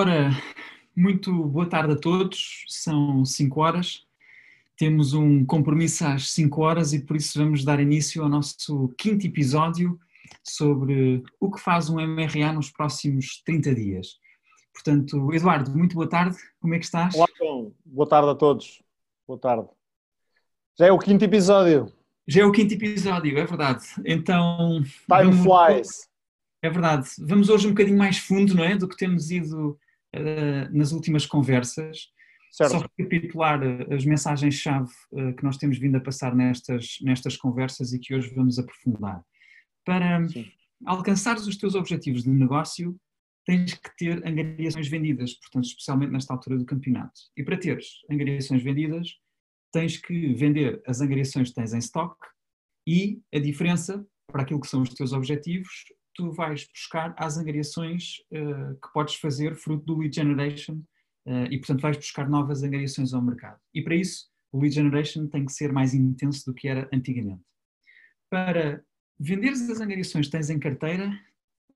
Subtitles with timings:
[0.00, 0.30] Ora,
[0.94, 4.06] muito boa tarde a todos, são 5 horas,
[4.76, 9.26] temos um compromisso às 5 horas e por isso vamos dar início ao nosso quinto
[9.26, 9.98] episódio
[10.44, 14.20] sobre o que faz um MRA nos próximos 30 dias.
[14.72, 17.16] Portanto, Eduardo, muito boa tarde, como é que estás?
[17.16, 18.80] Olá, João, boa tarde a todos,
[19.26, 19.66] boa tarde.
[20.78, 21.92] Já é o quinto episódio.
[22.24, 23.84] Já é o quinto episódio, é verdade.
[24.04, 24.80] Então.
[24.80, 25.42] Time vamos...
[25.42, 26.08] flies.
[26.62, 27.08] É verdade.
[27.18, 28.76] Vamos hoje um bocadinho mais fundo, não é?
[28.76, 29.76] Do que temos ido
[30.16, 32.08] uh, nas últimas conversas.
[32.50, 32.70] Certo.
[32.70, 37.92] Só recapitular eh, as mensagens-chave uh, que nós temos vindo a passar nestas, nestas conversas
[37.92, 39.22] e que hoje vamos aprofundar.
[39.84, 40.46] Para Sim.
[40.86, 42.98] alcançares os teus objetivos de negócio,
[43.44, 47.20] tens que ter angariações vendidas, portanto, especialmente nesta altura do campeonato.
[47.36, 49.08] E para teres angariações vendidas,
[49.72, 52.16] tens que vender as angariações que tens em stock
[52.86, 55.84] e a diferença para aquilo que são os teus objetivos,
[56.18, 60.82] tu vais buscar as angariações uh, que podes fazer fruto do lead generation
[61.24, 63.60] uh, e, portanto, vais buscar novas angariações ao mercado.
[63.72, 67.40] E para isso, o lead generation tem que ser mais intenso do que era antigamente.
[68.28, 68.82] Para
[69.16, 71.08] venderes as angariações que tens em carteira,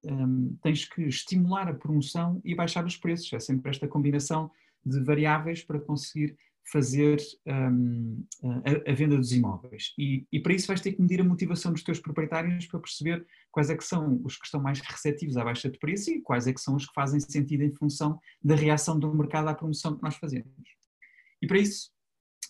[0.05, 3.33] um, ehm, tens que estimular a promoção e baixar os preços.
[3.33, 4.51] É sempre esta combinação
[4.85, 6.37] de variáveis para conseguir
[6.71, 8.25] fazer um,
[8.65, 9.93] a, a, venda dos imóveis.
[9.99, 13.27] E, e, para isso vais ter que medir a motivação dos teus proprietários para perceber
[13.51, 16.47] quais é que são os que estão mais receptivos à baixa de preço e quais
[16.47, 19.97] é que são os que fazem sentido em função da reação do mercado à promoção
[19.97, 20.49] que nós fazemos.
[21.41, 21.91] E para isso,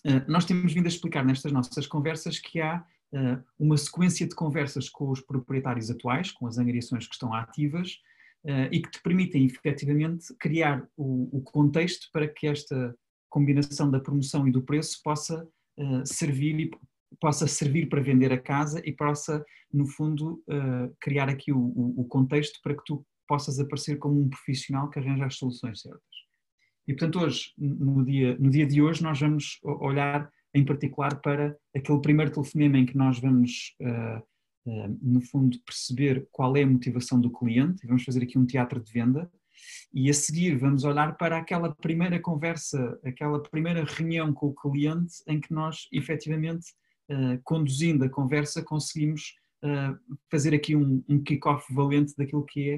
[0.05, 4.35] uh, nós temos vindo a explicar nestas nossas conversas que há uh, uma sequência de
[4.35, 7.99] conversas com os proprietários atuais, com as angariações que estão ativas,
[8.45, 12.95] uh, e que te permitem efetivamente criar o contexto para que esta
[13.33, 15.43] combinação da promoção e do preço possa
[15.79, 16.69] uh, servir
[17.19, 22.01] possa servir para vender a casa e possa, no fundo, uh, criar aqui o, o,
[22.01, 26.01] o, contexto para que tu possas aparecer como um profissional que arranja as soluções certas.
[26.87, 31.55] E, portanto, hoje, no dia, no dia de hoje, nós vamos olhar em particular para
[31.75, 36.67] aquele primeiro telefonema em que nós vamos, uh, uh, no fundo, perceber qual é a
[36.67, 39.31] motivação do cliente, e vamos fazer aqui um teatro de venda,
[39.93, 45.15] e a seguir vamos olhar para aquela primeira conversa, aquela primeira reunião com o cliente
[45.27, 46.67] em que nós efetivamente,
[47.11, 49.97] uh, conduzindo a conversa, conseguimos uh,
[50.31, 52.77] fazer aqui um, um kick-off valente daquilo que é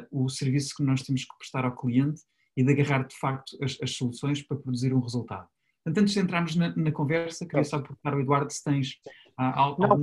[0.00, 2.20] uh, o serviço que nós temos que prestar ao cliente
[2.56, 5.46] e de agarrar de facto as, as soluções para produzir um resultado.
[5.84, 9.00] Portanto, antes de entrarmos na, na conversa, queria só perguntar ao Eduardo se tens
[9.38, 9.86] algo.
[9.86, 9.96] Não,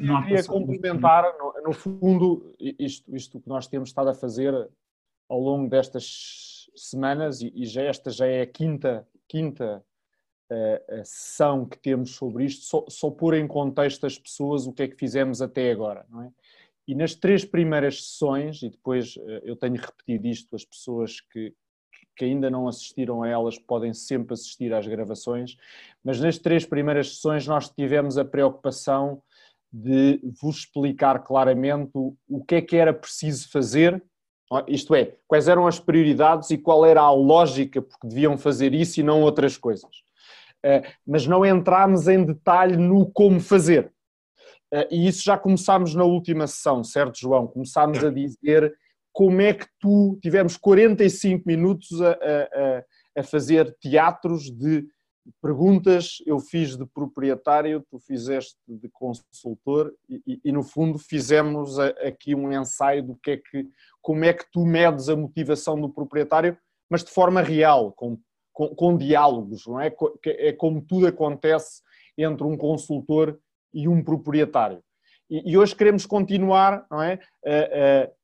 [0.00, 4.54] não queria complementar, no, no, fundo, isto, isto que nós temos estado a fazer
[5.28, 9.84] ao longo destas semanas, e, já esta já é a quinta, quinta
[10.50, 14.82] uh, sessão que temos sobre isto, só, só pôr em contexto as pessoas o que
[14.82, 16.30] é que fizemos até agora, não é?
[16.88, 21.52] E nas três primeiras sessões, e depois uh, eu tenho repetido isto, as pessoas que,
[22.16, 25.56] que ainda não assistiram a elas podem sempre assistir às gravações,
[26.04, 29.22] mas nas três primeiras sessões nós tivemos a preocupação
[29.72, 34.02] de vos explicar claramente o, o que é que era preciso fazer
[34.68, 39.00] isto é, quais eram as prioridades e qual era a lógica porque deviam fazer isso
[39.00, 39.90] e não outras coisas.
[40.64, 43.92] Eh, mas não entramos em detalhe no como fazer.
[44.72, 47.46] Eh, e isso já começámos na última sessão, certo, João?
[47.46, 48.74] Começámos a dizer
[49.12, 54.86] como é que tu tivemos 45 minutos a, a, a fazer teatros de
[55.42, 62.34] perguntas eu fiz de proprietário, tu fizeste de consultor e, e, no fundo fizemos aqui
[62.34, 63.68] um ensaio do que é que,
[64.06, 66.56] como é que tu medes a motivação do proprietário,
[66.88, 68.16] mas de forma real, com,
[68.52, 69.92] com, com diálogos, não é?
[70.24, 71.82] É como tudo acontece
[72.16, 73.36] entre um consultor
[73.74, 74.80] e um proprietário.
[75.28, 77.18] E, e hoje queremos continuar, não é?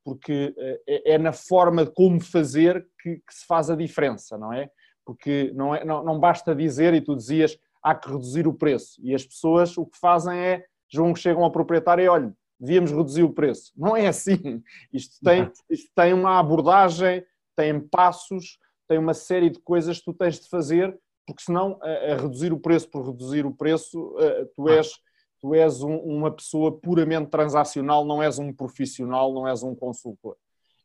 [0.05, 0.55] Porque
[0.87, 4.71] é, é na forma de como fazer que, que se faz a diferença, não é?
[5.05, 9.01] porque não, é, não, não basta dizer, e tu dizias, há que reduzir o preço.
[9.03, 12.33] E as pessoas o que fazem é, João, chegam ao proprietário e olha,
[12.63, 13.73] devíamos reduzir o preço.
[13.77, 14.63] Não é assim.
[14.93, 17.25] Isto tem, isto tem uma abordagem,
[17.57, 22.13] tem passos, tem uma série de coisas que tu tens de fazer, porque senão a,
[22.13, 24.15] a reduzir o preço por reduzir o preço,
[24.55, 24.93] tu és,
[25.41, 30.37] tu és um, uma pessoa puramente transacional, não és um profissional, não és um consultor.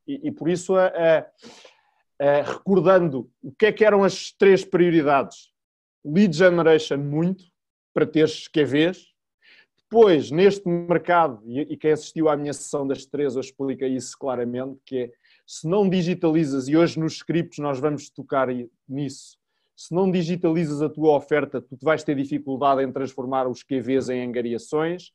[0.07, 0.87] E, e por isso a,
[2.19, 5.51] a recordando o que é que eram as três prioridades.
[6.03, 7.43] Lead generation muito,
[7.93, 9.16] para teres QVs.
[9.89, 14.77] Depois, neste mercado, e, quem assistiu à minha sessão das três, eu expliquei isso claramente,
[14.85, 15.11] que é,
[15.45, 18.49] se não digitalizas, e hoje nos scripts nós vamos tocar
[18.87, 19.37] nisso,
[19.77, 24.27] se não digitalizas a tua oferta, tu vais ter dificuldade em transformar os QVs em
[24.27, 25.11] angariações.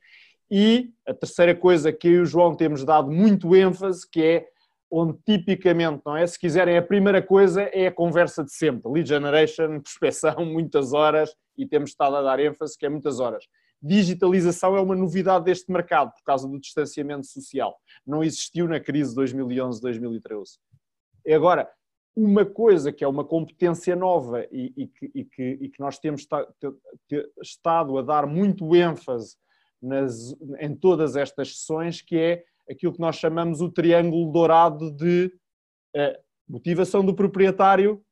[0.49, 4.49] E a terceira coisa que eu e o João temos dado muito ênfase, que é
[4.89, 6.25] onde tipicamente, não é?
[6.27, 8.93] Se quiserem, a primeira coisa é a conversa de sempre.
[8.93, 13.45] Lead generation, prospeção, muitas horas, e temos estado a dar ênfase que é muitas horas.
[13.83, 17.77] Digitalização é uma novidade deste mercado por causa do distanciamento social.
[18.07, 20.59] Não existiu na crise 2011-2013.
[21.35, 21.69] Agora,
[22.15, 25.99] uma coisa que é uma competência nova e, e, que, e, que, e que, nós
[25.99, 26.27] temos
[27.43, 29.37] estado a dar muito ênfase
[29.81, 35.33] nas, em todas estas sessões, que é aquilo que nós chamamos o triângulo dourado de
[35.97, 38.05] eh, motivação do proprietário,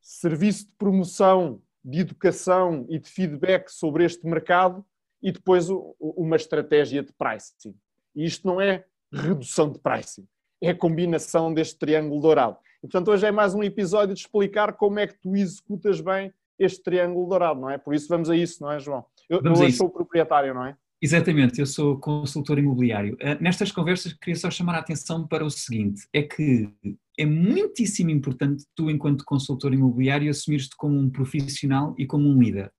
[0.00, 4.86] serviço de promoção, de educação e de feedback sobre este mercado
[5.22, 7.74] e depois o, uma estratégia de pricing.
[8.14, 10.26] E isto não é redução de pricing,
[10.62, 12.56] é a combinação deste triângulo dourado.
[12.78, 16.32] E, portanto, hoje é mais um episódio de explicar como é que tu executas bem
[16.58, 17.78] este triângulo dourado, não é?
[17.78, 19.04] Por isso vamos a isso, não é, João?
[19.28, 20.76] Eu, eu sou o proprietário, não é?
[21.00, 23.14] Exatamente, eu sou consultor imobiliário.
[23.14, 26.70] Uh, nestas conversas queria só chamar a atenção para o seguinte, é que
[27.18, 32.72] é muitíssimo importante tu, enquanto consultor imobiliário, assumires-te como um profissional e como um líder.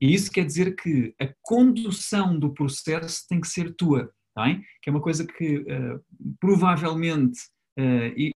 [0.00, 4.62] E isso quer dizer que a condução do processo tem que ser tua, tá bem?
[4.82, 6.04] que é uma coisa que uh,
[6.40, 7.38] provavelmente,
[7.78, 8.32] uh, e,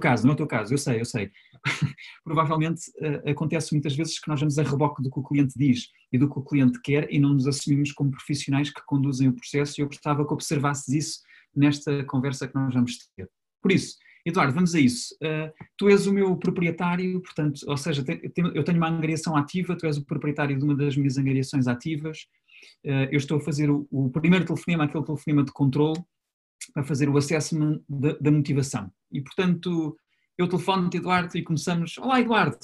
[0.00, 1.30] caso, no teu caso, eu sei, eu sei.
[2.24, 5.88] Provavelmente uh, acontece muitas vezes que nós vamos a reboque do que o cliente diz
[6.12, 9.34] e do que o cliente quer e não nos assumimos como profissionais que conduzem o
[9.34, 11.20] processo e eu gostava que observasses isso
[11.54, 13.28] nesta conversa que nós vamos ter.
[13.60, 13.96] Por isso,
[14.28, 15.14] Eduardo, vamos a isso.
[15.22, 18.04] Uh, tu és o meu proprietário, portanto, ou seja,
[18.54, 22.26] eu tenho uma angariação ativa, tu és o proprietário de uma das minhas angariações ativas,
[22.84, 26.00] uh, eu estou a fazer o, o primeiro telefonema, aquele telefonema de controle,
[26.74, 28.90] para fazer o assessment da, da motivação.
[29.10, 29.96] E, portanto,
[30.36, 31.96] eu telefono-te, Eduardo, e começamos.
[31.98, 32.58] Olá, Eduardo.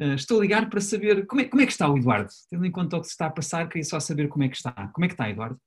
[0.00, 2.30] Uh, estou a ligar para saber como é, como é, que está o Eduardo.
[2.48, 4.56] Tendo em conta o que se está a passar, queria só saber como é que
[4.56, 4.72] está.
[4.88, 5.60] Como é que está, Eduardo?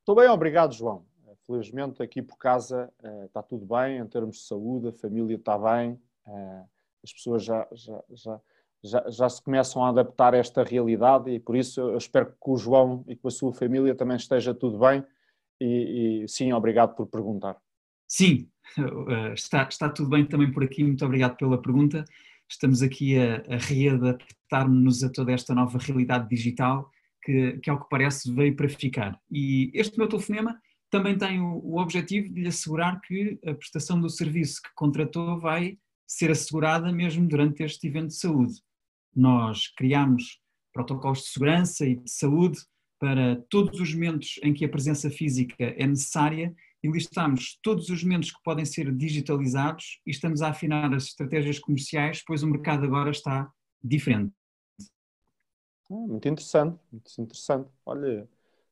[0.00, 1.09] Estou bem, obrigado, João.
[1.50, 5.58] Felizmente aqui por casa uh, está tudo bem em termos de saúde, a família está
[5.58, 6.64] bem, uh,
[7.02, 8.40] as pessoas já, já, já,
[8.84, 12.50] já, já se começam a adaptar a esta realidade e por isso eu espero que
[12.50, 15.04] o João e com a sua família também esteja tudo bem
[15.60, 17.56] e, e sim, obrigado por perguntar.
[18.06, 18.48] Sim,
[18.78, 22.04] eh, está, está tudo bem também por aqui, muito obrigado pela pergunta.
[22.48, 26.88] Estamos aqui a, a readaptar-nos a toda esta nova realidade digital
[27.24, 29.20] que, que, ao que parece, veio para ficar.
[29.28, 30.60] E este meu telefonema
[30.90, 35.40] também tem o, o objetivo de lhe assegurar que a prestação do serviço que contratou
[35.40, 38.60] vai ser assegurada mesmo durante este evento de saúde.
[39.14, 40.40] Nós criamos
[40.72, 42.58] protocolos de segurança e de saúde
[42.98, 48.02] para todos os momentos em que a presença física é necessária e listamos todos os
[48.02, 52.84] momentos que podem ser digitalizados e estamos a afinar as estratégias comerciais, pois o mercado
[52.84, 53.50] agora está
[53.82, 54.34] diferente.
[55.90, 57.70] Ah, muito interessante, muito interessante.
[57.84, 58.28] Olha,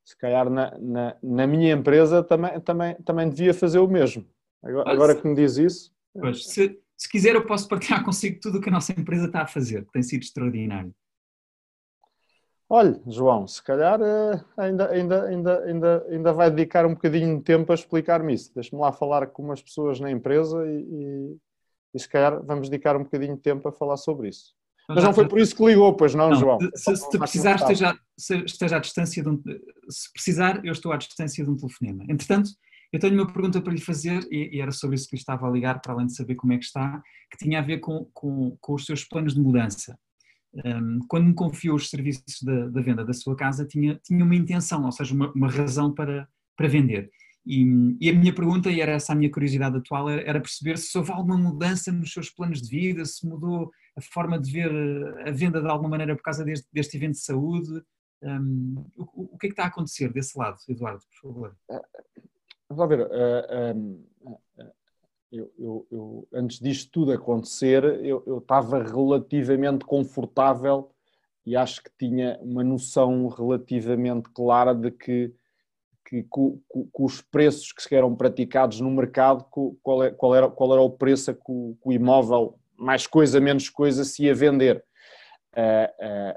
[0.09, 4.27] se calhar na, na, na, minha empresa também, também, também devia fazer o mesmo.
[4.63, 5.93] Agora, agora que me diz isso.
[6.19, 9.43] Pois, se, se quiser, eu posso partilhar consigo tudo o que a nossa empresa está
[9.43, 10.95] a fazer, que tem sido extraordinário.
[12.71, 17.45] Olha, João, se calhar uh, ainda, ainda, ainda, ainda, ainda vai dedicar um bocadinho de
[17.45, 18.51] tempo a explicar-me isso.
[18.55, 21.37] Deixa-me lá falar com umas pessoas na empresa e, e,
[21.93, 24.57] e, se calhar vamos dedicar um bocadinho de tempo a falar sobre isso.
[24.89, 26.59] Mas não foi por isso que ligou, pois não, não João?
[26.75, 27.99] Se, se te precisar, esteja,
[28.47, 29.43] esteja à distância de um,
[29.89, 32.05] se precisar, eu estou à distância de um telefonema.
[32.09, 32.51] Entretanto,
[32.91, 35.47] eu tenho uma pergunta para lhe fazer, e, e, era sobre isso que lhe estava
[35.47, 38.09] a ligar, para além de saber como é que está, que tinha a ver com,
[38.15, 39.99] com, com os seus planos de mudança
[40.65, 44.35] um, quando me confiou os serviços da, da, venda da sua casa, tinha, tinha uma
[44.35, 47.11] intenção, ou seja, uma, uma razão para, para vender.
[47.47, 50.77] E, e, a minha pergunta, e era essa a minha curiosidade atual, era, era, perceber
[50.79, 54.71] se houve alguma mudança nos seus planos de vida, se mudou a forma de ver
[55.27, 57.83] a venda de alguma maneira por causa deste, deste evento de saúde.
[58.23, 61.57] Um, o, o, que é que está a acontecer desse lado, Eduardo, por favor?
[62.71, 63.07] Vamos ver.
[63.07, 64.73] Uh, uh,
[65.31, 70.91] eu, eu, eu, antes disto tudo acontecer, eu, eu estava relativamente confortável
[71.45, 75.35] e acho que tinha uma noção relativamente clara de que,
[76.07, 76.61] que, com,
[76.99, 79.45] os preços que eram praticados no mercado,
[79.83, 83.41] qual, é, qual, era, qual era o preço que o, que o imóvel, mais coisa,
[83.41, 84.85] menos coisa, se ia vender.
[85.57, 86.35] Uh, uh,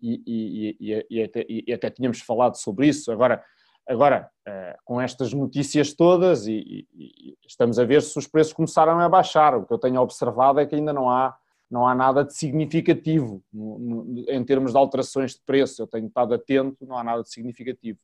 [0.00, 3.12] e, e, e, até, e até tínhamos falado sobre isso.
[3.12, 3.42] Agora,
[3.86, 4.30] Agora,
[4.82, 6.88] com estas notícias todas, e,
[7.46, 9.54] estamos a ver se os preços começaram a baixar.
[9.54, 11.36] O que eu tenho observado é que ainda não há,
[11.70, 15.82] não há nada de significativo no, no, em termos de alterações de preço.
[15.82, 17.98] Eu tenho estado atento, não há nada de significativo.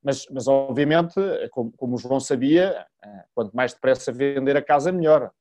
[0.00, 1.14] Mas, mas obviamente,
[1.50, 2.86] como, como o João sabia,
[3.34, 5.32] quanto mais depressa vender a casa, melhor.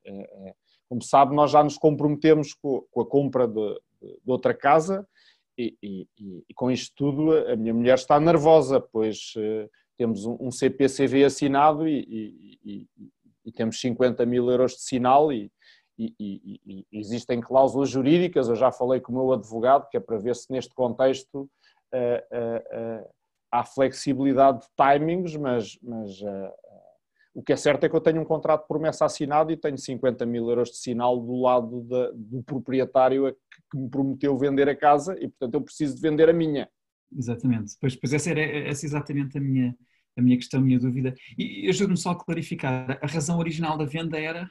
[0.89, 5.07] Como sabe, nós já nos comprometemos com, a compra de, de outra casa
[5.57, 10.51] e, e, e, com isto tudo a minha mulher está nervosa, pois uh, temos um,
[10.51, 12.87] CPCV assinado e, e, e,
[13.45, 15.51] e, temos 50 mil euros de sinal e,
[16.91, 18.47] existem cláusulas jurídicas.
[18.47, 21.49] Eu já falei com o meu advogado, que é para ver se neste contexto
[21.91, 23.09] uh, uh, uh,
[23.51, 26.21] há flexibilidade de timings, mas, mas
[27.37, 29.77] o que é certo é que eu tenho um contrato de promessa assinado e tenho
[29.77, 33.31] 50 mil euros de sinal do lado da, do proprietário
[33.69, 36.67] que me prometeu vender a casa e, portanto, eu preciso de vender a minha.
[37.15, 37.77] Exatamente.
[37.79, 39.77] Pois, pois essa era essa é exatamente a minha,
[40.17, 41.13] a minha questão, a minha dúvida.
[41.37, 44.49] E ajude-me só a clarificar, a razão original da venda era?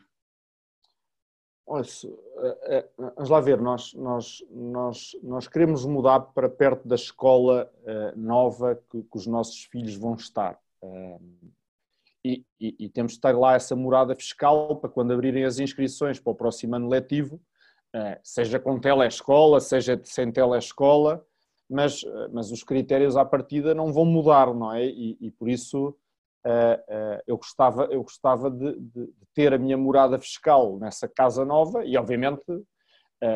[1.66, 1.84] Olha,
[2.38, 7.68] é, é, vamos lá ver, nós, nós, nós, nós queremos mudar para perto da escola
[7.82, 10.56] uh, nova que, que, os nossos filhos vão estar.
[12.26, 16.18] E, e, e, temos de ter lá essa morada fiscal para quando abrirem as inscrições
[16.18, 17.36] para o próximo ano letivo,
[17.94, 21.24] uh, seja com telescola, seja sem telescola,
[21.70, 22.00] mas,
[22.32, 24.84] mas os critérios à partida não vão mudar, não é?
[24.86, 25.90] E, e por isso
[26.44, 31.44] uh, eu gostava, eu gostava de, de, de, ter a minha morada fiscal nessa casa
[31.44, 32.44] nova e, obviamente,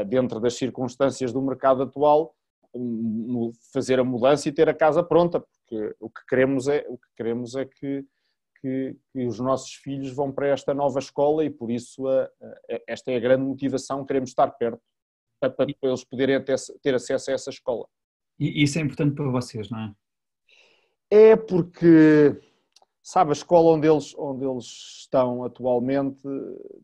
[0.08, 2.34] dentro das circunstâncias do mercado atual,
[3.72, 7.08] fazer a mudança e ter a casa pronta, porque o que queremos é, o que
[7.16, 8.04] queremos é que,
[8.60, 12.04] que, que os nossos filhos vão para esta nova escola e, por isso,
[12.86, 14.80] esta é a grande motivação, queremos estar perto
[15.40, 17.86] para, para eles poderem ter, ter acesso a essa escola.
[18.38, 19.94] E isso é importante para vocês, não é?
[21.10, 22.40] É porque,
[23.02, 26.22] sabe, a escola onde eles, onde eles estão atualmente,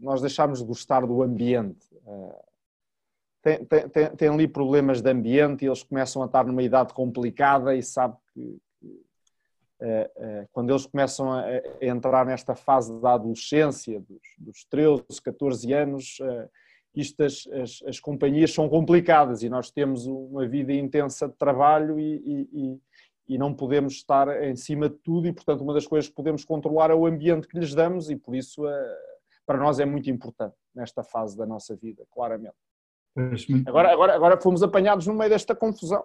[0.00, 1.87] nós deixámos de gostar do ambiente.
[2.06, 2.45] Eh,
[3.42, 6.92] tem, tem, tem, tem, ali problemas de ambiente e eles começam a estar numa idade
[6.92, 8.59] complicada e sabe que,
[10.52, 11.45] quando eles começam a,
[11.80, 16.49] entrar nesta fase da adolescência, dos, dos 13, 14 anos, é,
[16.95, 22.00] isto as, as, as, companhias são complicadas e nós temos uma vida intensa de trabalho
[22.00, 22.80] e, e,
[23.28, 26.42] e, não podemos estar em cima de tudo e, portanto, uma das coisas que podemos
[26.45, 28.62] controlar é o ambiente que lhes damos e, por isso,
[29.45, 32.56] para nós é muito importante nesta fase da nossa vida, claramente.
[33.66, 36.04] Agora, agora, agora fomos apanhados no meio desta confusão.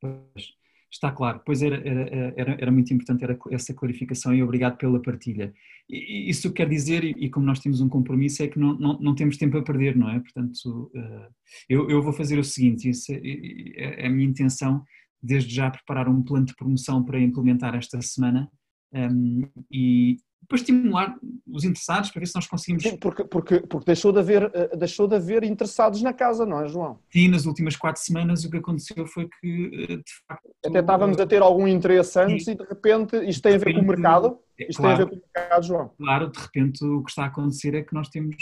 [0.00, 0.54] Pois.
[0.96, 5.00] Está claro, pois era, era, era, era muito importante era essa clarificação e obrigado pela
[5.00, 5.52] partilha.
[5.90, 9.14] E, isso quer dizer, e, como nós temos um compromisso, é que não, não, não
[9.14, 10.18] temos tempo a perder, não é?
[10.18, 11.34] Portanto, uh,
[11.68, 14.82] eu, eu vou fazer o seguinte: isso é, é, é, a minha intenção,
[15.22, 18.50] desde já, preparar um plano de promoção para implementar esta semana.
[18.90, 20.16] Um, ehm, e,
[20.48, 21.16] para estimular
[21.46, 22.82] os interessados, para ver se nós conseguimos.
[22.82, 26.60] Sim, porque, porque, porque deixou, de haver, eh, deixou de haver interessados na casa, não
[26.60, 26.98] é, João?
[27.10, 30.48] Sim, nas últimas quatro semanas o que aconteceu foi que, eh, de facto.
[30.64, 32.52] Até estávamos a ter algum interesse antes Sim.
[32.52, 34.38] e de repente isto tem a ver com o mercado?
[34.58, 35.90] Isto claro, tem a ver com o mercado, João?
[35.98, 38.36] Claro, de repente o que está a acontecer é que nós temos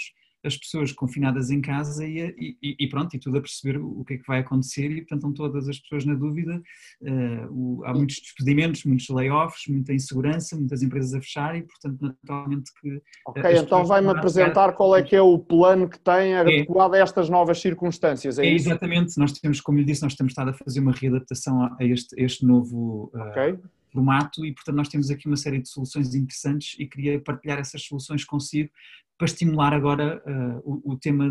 [0.44, 4.14] as pessoas confinadas em casa e, e, e, pronto, e tudo a perceber o que
[4.14, 6.62] é que vai acontecer e portanto estão todas as pessoas na dúvida,
[7.02, 11.98] uh, o, há muitos despedimentos, muitos layoffs, muita insegurança, muitas empresas a fechar e portanto
[12.00, 13.02] naturalmente que...
[13.26, 16.38] Ok, então vai-me apresentar qual é que é o plano que tem é.
[16.40, 20.14] adequado é, a estas novas circunstâncias, é, é Exatamente, nós temos, como eu disse, nós
[20.14, 23.10] temos estado a fazer uma readaptação a este, este novo...
[23.14, 23.58] Uh, okay
[23.94, 27.84] formato e, portanto, nós temos aqui uma série de soluções interessantes e queria partilhar essas
[27.84, 28.68] soluções consigo
[29.16, 31.30] para estimular agora uh, o, o, tema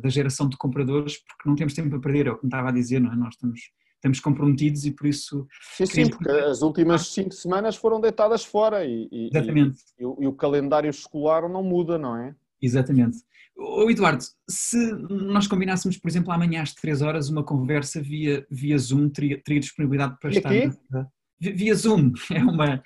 [0.00, 2.68] da geração de compradores, porque não temos tempo a perder, é o que me estava
[2.68, 3.16] a dizer, não é?
[3.16, 3.60] Nós estamos,
[3.94, 5.46] estamos comprometidos e por isso...
[5.76, 9.78] Sim, sim, porque as últimas cinco semanas foram deitadas fora e, e, Exatamente.
[9.98, 12.34] E, e, o, o calendário escolar não muda, não é?
[12.60, 13.18] Exatamente.
[13.56, 14.76] Ô Eduardo, se
[15.08, 19.60] nós combinássemos, por exemplo, amanhã às 3 horas uma conversa via, via Zoom, teria, teria
[19.60, 20.48] disponibilidade para estar...
[20.48, 20.70] Aqui?
[21.38, 22.82] Via Zoom, é uma,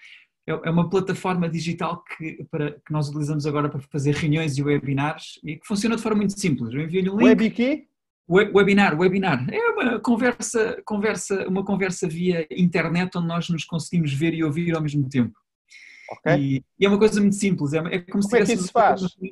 [0.47, 4.63] é, é uma plataforma digital que, para, que nós utilizamos agora para fazer reuniões e
[4.63, 6.73] webinars e que funciona de forma muito simples.
[6.73, 7.27] Eu envio-lhe um link.
[7.27, 7.85] Web quê?
[8.29, 9.47] Webinar, webinar.
[9.53, 14.75] É uma conversa, conversa, uma conversa via internet onde nós nos conseguimos ver e ouvir
[14.75, 15.39] ao mesmo tempo.
[16.09, 16.37] Okay.
[16.37, 18.71] E, e, é uma coisa muito simples, é, é como, como se é tivesse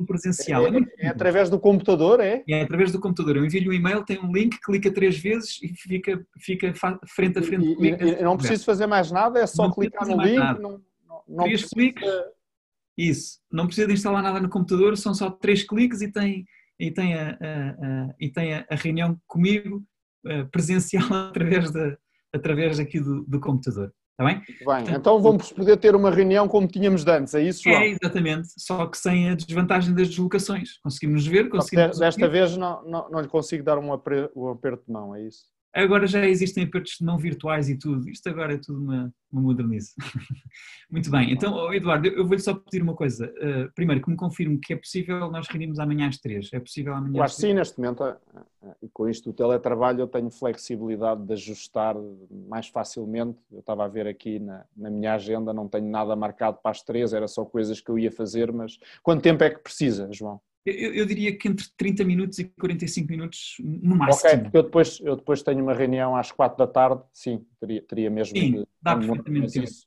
[0.00, 0.66] um presencial.
[0.66, 2.42] É, é, é, através do computador, é?
[2.48, 3.36] É através do computador.
[3.36, 6.72] Eu envio-lhe um e-mail, tem um link, clica três vezes e fica, fica
[7.06, 7.64] frente a frente.
[7.64, 10.60] E, e, e não preciso fazer mais nada, é só não clicar no link.
[10.60, 10.80] Não,
[11.26, 11.74] não, três precisa...
[11.74, 12.10] cliques,
[12.96, 13.38] isso.
[13.50, 16.44] Não precisa de instalar nada no computador, são só três cliques e tem,
[16.78, 19.84] e tem, a, a, a e tem a, reunião comigo
[20.26, 21.96] eh, presencial através, da,
[22.32, 23.92] através aqui do, do computador.
[24.12, 24.36] Está bem?
[24.36, 24.64] Muito bem.
[24.64, 27.82] Portanto, então vamos poder ter uma reunião como tínhamos antes, é isso, João?
[27.82, 28.48] É, exatamente.
[28.56, 30.78] Só que sem a desvantagem das deslocações.
[30.78, 31.98] Conseguimos ver, conseguimos...
[31.98, 35.46] Desta vez não, não, não lhe consigo dar um aperto de mão, é isso?
[35.74, 38.08] Agora já existem apertos de mão virtuais e tudo.
[38.08, 39.92] Isto agora é tudo uma, uma modernice.
[40.88, 41.32] Muito bem.
[41.32, 43.26] Então, Eduardo, eu vou-lhe só pedir uma coisa.
[43.26, 46.48] Uh, primeiro, que me confirme que é possível nós reunirmos amanhã às três.
[46.52, 47.50] É possível amanhã eu às três?
[47.50, 48.04] sim, neste momento.
[48.04, 48.16] Eh,
[48.62, 51.96] eh, com isto do teletrabalho eu tenho flexibilidade de ajustar
[52.48, 53.38] mais facilmente.
[53.50, 56.82] Eu estava a ver aqui na, na minha agenda, não tenho nada marcado para as
[56.82, 60.40] três, era só coisas que eu ia fazer, mas quanto tempo é que precisa, João?
[60.64, 64.30] Eu, eu, diria que entre 30 minutos e 45 minutos no máximo.
[64.30, 67.82] Ok, porque eu depois, eu depois tenho uma reunião às 4 da tarde, sim, teria,
[67.82, 69.86] teria mesmo sim, de, dá perfeitamente isso.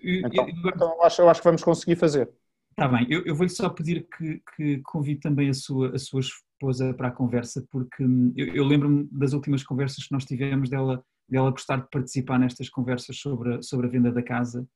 [0.00, 2.28] Então, eu, então eu, acho, eu acho que vamos conseguir fazer.
[2.70, 6.20] Está bem, eu, eu vou-lhe só pedir que, que convide também a sua, a sua
[6.20, 10.68] esposa para a conversa, porque hum, eu, eu lembro-me das últimas conversas que nós tivemos
[10.68, 14.66] dela, dela gostar de participar nestas conversas sobre a, sobre a venda da casa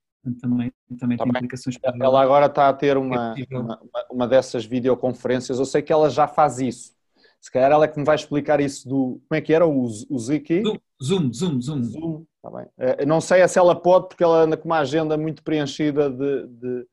[0.41, 1.41] também, também tá tem bem.
[1.41, 5.83] implicações para Ela agora está a ter uma, é uma, uma, dessas videoconferências, eu sei
[5.83, 6.93] que ela já faz isso.
[7.41, 9.21] Se calhar ela é que me vai explicar isso do.
[9.29, 9.67] Como é que era?
[9.67, 10.63] O, o ZQ?
[11.03, 11.83] Zoom, Zoom, Zoom.
[11.83, 12.67] Zoom, está bem.
[12.79, 16.47] Eh, não sei se ela pode, porque ela anda com uma agenda muito preenchida de,
[16.47, 16.87] de,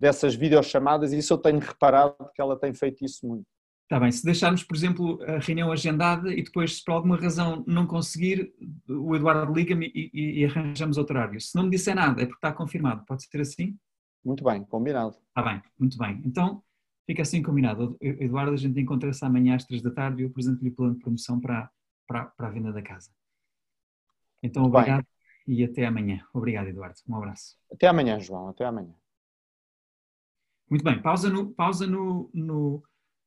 [0.00, 3.44] dessas videochamadas e isso eu tenho reparado que ela tem feito isso muito.
[3.84, 7.62] Está bem, se deixarmos, por exemplo, a reunião agendada e depois, se por alguma razão
[7.66, 8.54] não conseguir,
[8.88, 11.38] o Eduardo liga-me e, e, e, arranjamos outro horário.
[11.40, 13.04] Se não me disser nada, é porque está confirmado.
[13.04, 13.76] Pode ser assim?
[14.24, 15.16] Muito bem, combinado.
[15.28, 16.22] Está bem, muito bem.
[16.24, 16.62] Então,
[17.06, 17.96] fica assim combinado.
[18.00, 21.00] Eduardo, a gente encontra-se amanhã às três da tarde e eu apresento-lhe o plano de
[21.00, 21.70] promoção para,
[22.06, 23.10] para, para a venda da casa.
[24.42, 25.04] Então, muito obrigado
[25.46, 25.56] bem.
[25.56, 26.24] e até amanhã.
[26.32, 26.96] Obrigado, Eduardo.
[27.06, 27.58] Um abraço.
[27.70, 28.48] Até amanhã, João.
[28.48, 28.94] Até amanhã.
[30.70, 32.82] Muito bem, pausa no, pausa no, no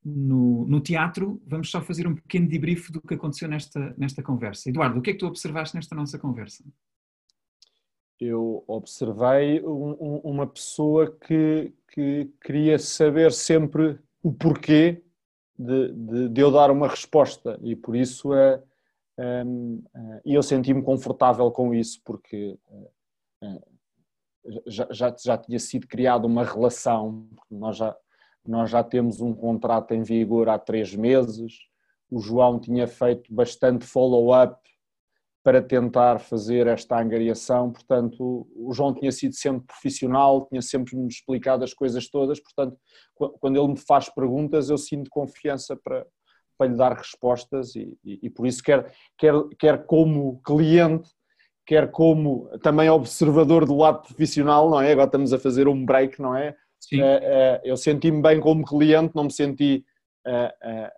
[0.05, 4.69] no, no, teatro, vamos só fazer um pequeno debrief do que aconteceu nesta, nesta conversa.
[4.69, 6.63] Eduardo, o que é que tu observaste nesta nossa conversa?
[8.19, 15.03] Eu observei um, um, uma pessoa que, que queria saber sempre o porquê
[15.57, 18.61] de, de, de eu dar uma resposta e por isso é,
[19.17, 19.43] é,
[19.95, 22.57] é eu senti-me confortável com isso porque
[23.41, 23.61] é,
[24.67, 27.95] já, já, já tinha sido criada uma relação, nós já,
[28.47, 31.53] nós já temos um contrato em vigor há três meses.
[32.09, 34.59] O João tinha feito bastante follow-up
[35.43, 41.07] para tentar fazer esta angariação, portanto, o João tinha sido sempre profissional, tinha sempre me
[41.07, 42.75] explicado as coisas todas, portanto,
[43.13, 46.03] quando ele me faz perguntas, eu sinto confiança para,
[46.57, 51.11] para lhe dar respostas e, e, e por isso, quer, quer, quer como cliente,
[51.63, 54.91] quer como também observador do lado profissional, não é?
[54.91, 56.55] Agora estamos a fazer um break, não é?
[56.93, 59.85] Eh, eh, eu senti-me bem como cliente, não me senti
[60.25, 60.91] eh,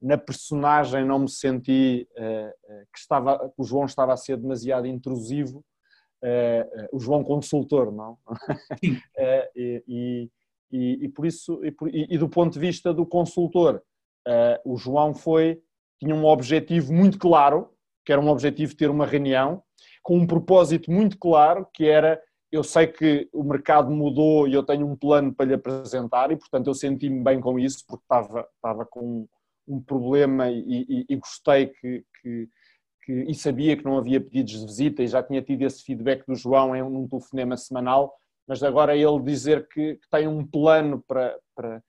[0.00, 2.08] na personagem, não me senti
[2.92, 5.64] que, estava, que o João estava a ser demasiado intrusivo.
[6.92, 8.18] o João consultor, não?
[9.56, 10.28] e,
[10.72, 11.60] e, e, por isso,
[11.92, 13.80] e, do ponto de vista do consultor,
[14.64, 15.62] o João foi,
[16.00, 17.70] tinha um objetivo muito claro,
[18.04, 19.62] que era um objetivo de ter uma reunião,
[20.02, 22.20] com um propósito muito claro, que era
[22.52, 26.36] eu sei que o mercado mudou e eu tenho um plano para lhe apresentar e,
[26.36, 29.26] portanto, eu senti-me bem com isso porque estava, estava com
[29.66, 32.48] um problema e, e, e gostei que, que,
[33.04, 36.26] que, e sabia que não havia pedidos de visita e já tinha tido esse feedback
[36.26, 38.14] do João em um telefonema semanal,
[38.46, 41.82] mas agora ele dizer que, que tem um plano para, para,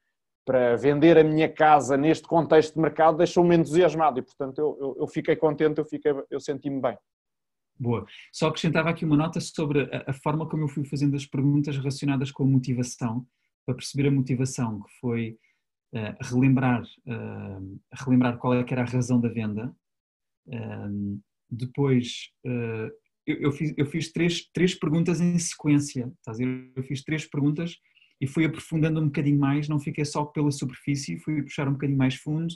[0.45, 4.95] para vender a minha casa neste contexto de mercado deixou-me entusiasmado e, portanto, eu, eu,
[4.99, 6.97] eu fiquei contente, eu, eu senti-me bem.
[7.79, 8.05] Boa.
[8.31, 11.75] Só acrescentava aqui uma nota sobre a, a, forma como eu fui fazendo as perguntas
[11.75, 13.25] relacionadas com a motivação,
[13.65, 15.38] para perceber a motivação, que foi
[15.93, 19.75] uh, relembrar, uh, relembrar qual é que era a razão da venda.
[20.47, 22.31] Uh, depois,
[23.27, 26.71] eu, eu, fiz, eu fiz três, três perguntas em sequência, estás a dizer?
[26.75, 27.77] Eu fiz três perguntas
[28.19, 31.97] e fui aprofundando um bocadinho mais, não fiquei só pela superfície, fui puxar um bocadinho
[31.97, 32.55] mais fundo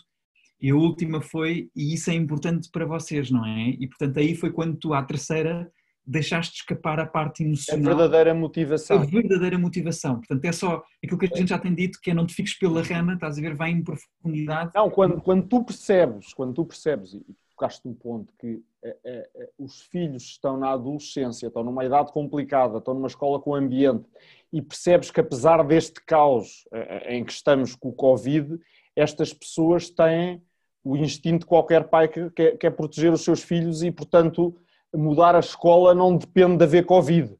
[0.60, 3.70] e a última foi, e isso é importante para vocês, não é?
[3.70, 5.72] E portanto aí foi quando tu, à terceira,
[6.08, 7.94] deixaste escapar a parte emocional.
[7.94, 8.98] A verdadeira motivação.
[8.98, 10.16] A verdadeira motivação.
[10.16, 12.58] Portanto, é só aquilo que a gente já tem dito, que é não te fiques
[12.58, 14.72] pela rama, estás a ver, vai em profundidade.
[14.74, 19.30] Não, quando, quando tu percebes, quando tu percebes, e tocaste um ponto, que é, é,
[19.36, 24.06] é, os filhos estão na adolescência, estão numa idade complicada, estão numa escola com ambiente,
[24.54, 28.58] e percebes que apesar deste caos é, é, em que estamos com o Covid,
[28.98, 30.42] estas pessoas têm
[30.84, 34.56] o instinto de qualquer pai que quer, quer proteger os seus filhos e, portanto,
[34.94, 37.38] mudar a escola não depende de haver Covid.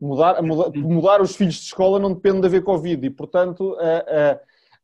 [0.00, 4.40] Mudar, mudar, mudar os filhos de escola não depende de haver Covid e, portanto, é,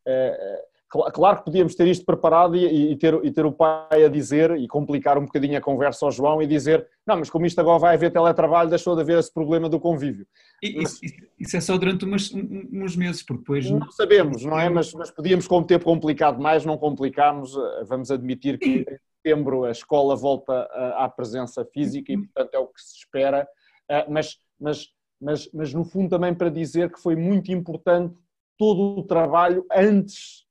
[0.07, 4.09] é, Claro que podíamos ter isto preparado e, e, ter, e ter o pai a
[4.09, 7.59] dizer e complicar um bocadinho a conversa ao João e dizer não, mas como isto
[7.59, 10.27] agora vai haver teletrabalho, deixou de haver esse problema do convívio.
[10.63, 13.71] E, mas, isso, isso, é só durante umas, uns meses, porque depois...
[13.71, 14.69] Não sabemos, não é?
[14.69, 18.85] Mas, mas podíamos, como ter complicado mais, não complicámos, eh, vamos admitir que em
[19.17, 20.63] setembro a escola volta
[20.97, 22.25] à presença física e, uhum.
[22.25, 23.47] portanto, é o que se espera,
[23.91, 24.89] eh, mas, mas,
[25.21, 28.15] mas, mas no fundo também para dizer que foi muito importante
[28.59, 30.48] todo o trabalho antes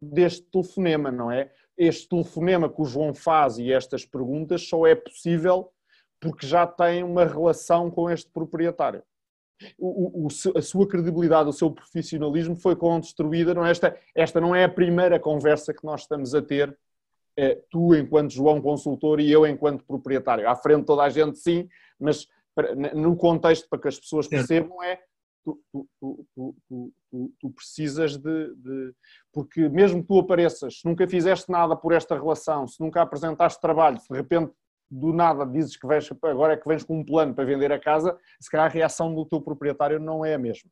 [0.00, 1.50] deste telefonema, não é?
[1.76, 5.70] Este telefonema que o João faz e estas perguntas só é possível
[6.20, 9.02] porque já tem uma relação com este proprietário.
[9.76, 13.54] O, o, a sua credibilidade, o seu profissionalismo foi construída.
[13.54, 13.70] Não é?
[13.70, 16.76] esta, esta não é a primeira conversa que nós estamos a ter,
[17.36, 20.48] eh, tu enquanto João consultor e eu enquanto proprietário.
[20.48, 22.26] À frente toda a gente sim, mas
[22.94, 25.00] no contexto para que as pessoas percebam é
[25.72, 28.94] tu, tu, tu, tu precisas de, de,
[29.32, 33.60] Porque mesmo que tu apareças, se nunca fizeste nada por esta relação, se nunca apresentaste
[33.60, 34.52] trabalho, se de repente
[34.90, 37.78] do nada dizes que vens, agora é que vens com um plano para vender a
[37.78, 40.70] casa, se calhar a reação do teu proprietário não é a mesma.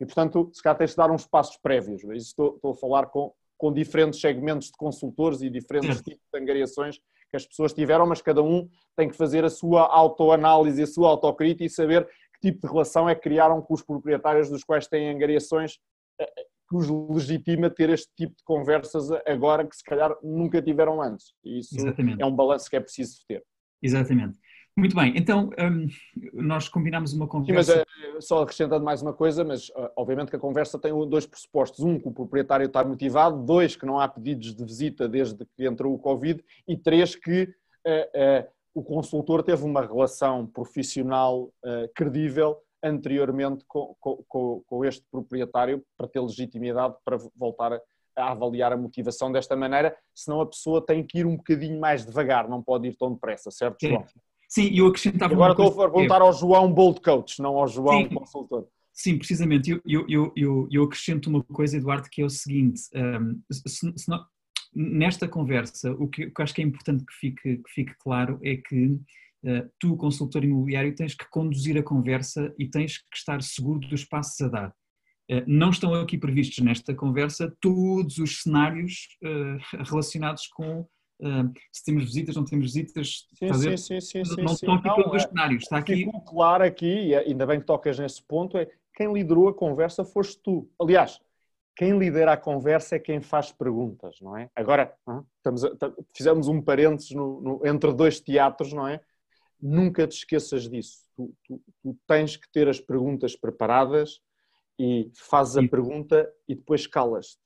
[0.00, 2.02] E portanto, se calhar tens de dar uns passos prévios.
[2.04, 7.00] Estou, estou a falar com, com diferentes segmentos de consultores e diferentes tipos de angariações
[7.30, 11.08] que as pessoas tiveram, mas cada um tem que fazer a sua autoanálise, a sua
[11.08, 12.06] autocrítica e saber
[12.42, 15.78] tipo de relação é que criaram com os proprietários dos quais têm angariações
[16.20, 21.00] eh, que os legitima ter este tipo de conversas agora que se calhar nunca tiveram
[21.00, 21.34] antes.
[21.44, 22.20] E isso Exatamente.
[22.20, 23.42] é um balanço que é preciso ter.
[23.82, 24.38] Exatamente.
[24.74, 25.86] Muito bem, então um,
[26.32, 27.80] nós combinamos uma conversa.
[27.80, 30.92] Sim, mas uh, só acrescentando mais uma coisa, mas uh, obviamente que a conversa tem
[31.08, 31.80] dois pressupostos.
[31.80, 35.66] Um, que o proprietário está motivado, dois, que não há pedidos de visita desde que
[35.66, 37.42] entrou o Covid, e três, que
[37.86, 41.52] uh, o consultor teve uma relação profissional
[41.94, 47.80] credível anteriormente com, com, com, este proprietário para ter legitimidade para voltar a,
[48.16, 52.04] a, avaliar a motivação desta maneira, senão a pessoa tem que ir um bocadinho mais
[52.04, 54.04] devagar, não pode ir tão depressa, certo, João?
[54.48, 55.32] Sim, eu acrescentava.
[55.32, 58.14] Agora estou a perguntar ao João Bold Coach, não ao João Sim.
[58.14, 58.66] Consultor.
[58.92, 59.70] Sim, precisamente.
[59.70, 64.10] Eu, eu, eu, eu, acrescento uma coisa, Eduardo, que é o seguinte: um, se, se
[64.10, 64.22] não,
[64.74, 68.38] nesta conversa, o que, o que acho que é importante que fique, que fique claro
[68.42, 68.98] é que
[69.44, 74.04] eh, tu, consultor imobiliário, tens que conduzir a conversa e tens que estar seguro dos
[74.04, 74.74] passos a dar.
[75.28, 79.58] Eh, não estão aqui previstos nesta conversa todos os cenários eh,
[79.90, 80.86] relacionados com
[81.70, 83.28] se temos visitas, não temos visitas.
[83.34, 85.62] Sim, fazer, sim, sim, sim, Não estão aqui não, todos os cenários.
[85.62, 86.04] Está aqui.
[86.26, 90.42] Claro aqui, e ainda bem que tocas nesse ponto, é quem liderou a conversa foste
[90.42, 90.68] tu.
[90.80, 91.20] Aliás,
[91.74, 94.50] quem lidera a conversa é quem faz perguntas, não é?
[94.54, 94.94] Agora,
[95.36, 95.70] estamos a,
[96.14, 99.00] fizemos um parênteses no, no, entre dois teatros, não é?
[99.62, 101.04] nunca te esqueças disso.
[101.14, 104.20] Tu, tu, tu, tens que ter as perguntas preparadas
[104.78, 107.38] e fazes a pergunta e depois calas-te.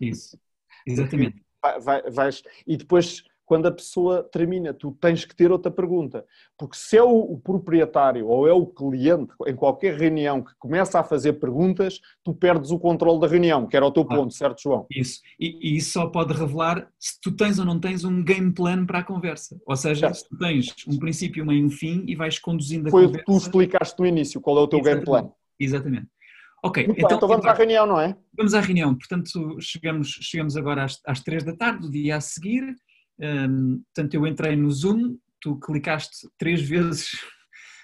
[0.00, 0.38] Isso,
[0.86, 1.44] exatamente.
[1.60, 6.22] Vai, vai, vais, e depois quando a pessoa termina, tu tens que ter outra pergunta.
[6.58, 11.02] Porque se é o, proprietário ou é o cliente, em qualquer reunião, que começa a
[11.02, 14.86] fazer perguntas, tu perdes o controle da reunião, que era o teu ponto, certo, João?
[14.90, 15.20] Isso.
[15.40, 18.84] E, e, isso só pode revelar se tu tens ou não tens um game plan
[18.84, 19.58] para a conversa.
[19.66, 22.90] Ou seja, se tu tens um princípio, meio e um fim e vais conduzindo a
[22.90, 23.24] Foi conversa.
[23.24, 25.06] Foi o que tu explicaste no início, qual é o teu Exatamente.
[25.06, 25.32] game plan.
[25.58, 26.08] Exatamente.
[26.62, 28.14] Ok, então, então, vamos à reunião, não é?
[28.36, 28.94] Vamos à reunião.
[28.94, 32.76] Portanto, chegamos, chegamos agora às, às três da tarde, do dia a seguir.
[33.20, 37.10] Um, portanto, eu entrei no Zoom, tu clicaste três vezes.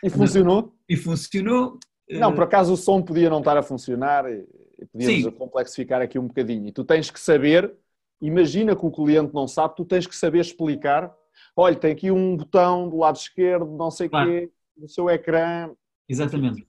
[0.02, 0.74] E funcionou?
[0.88, 1.78] E funcionou.
[2.08, 4.46] Não, por acaso o som podia não estar a funcionar e
[4.92, 6.68] podíamos complexificar aqui um bocadinho.
[6.68, 7.74] E tu tens que saber,
[8.20, 11.12] imagina que o cliente não sabe, tu tens que saber explicar.
[11.56, 14.30] Olha, tem aqui um botão do lado esquerdo, não sei o claro.
[14.30, 15.70] quê, no seu ecrã.
[16.08, 16.66] Exatamente.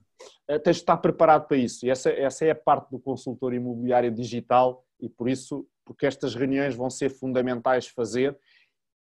[0.47, 1.85] Eh, tens de estar preparado para isso.
[1.85, 6.35] E essa, essa é a parte do consultor imobiliário digital e por isso, porque estas
[6.35, 8.37] reuniões vão ser fundamentais fazer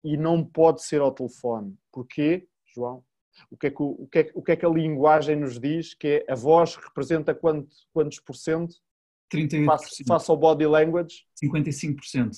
[0.04, 1.74] e não pode ser ao telefone.
[1.90, 3.02] Porquê, João?
[3.50, 5.94] O que, é que, o, que é, o que é que a linguagem nos diz?
[5.94, 8.76] Que é a voz representa quanto, quantos por cento?
[9.32, 9.64] 38%.
[9.64, 11.24] Face, face ao body language?
[11.42, 12.36] 55%.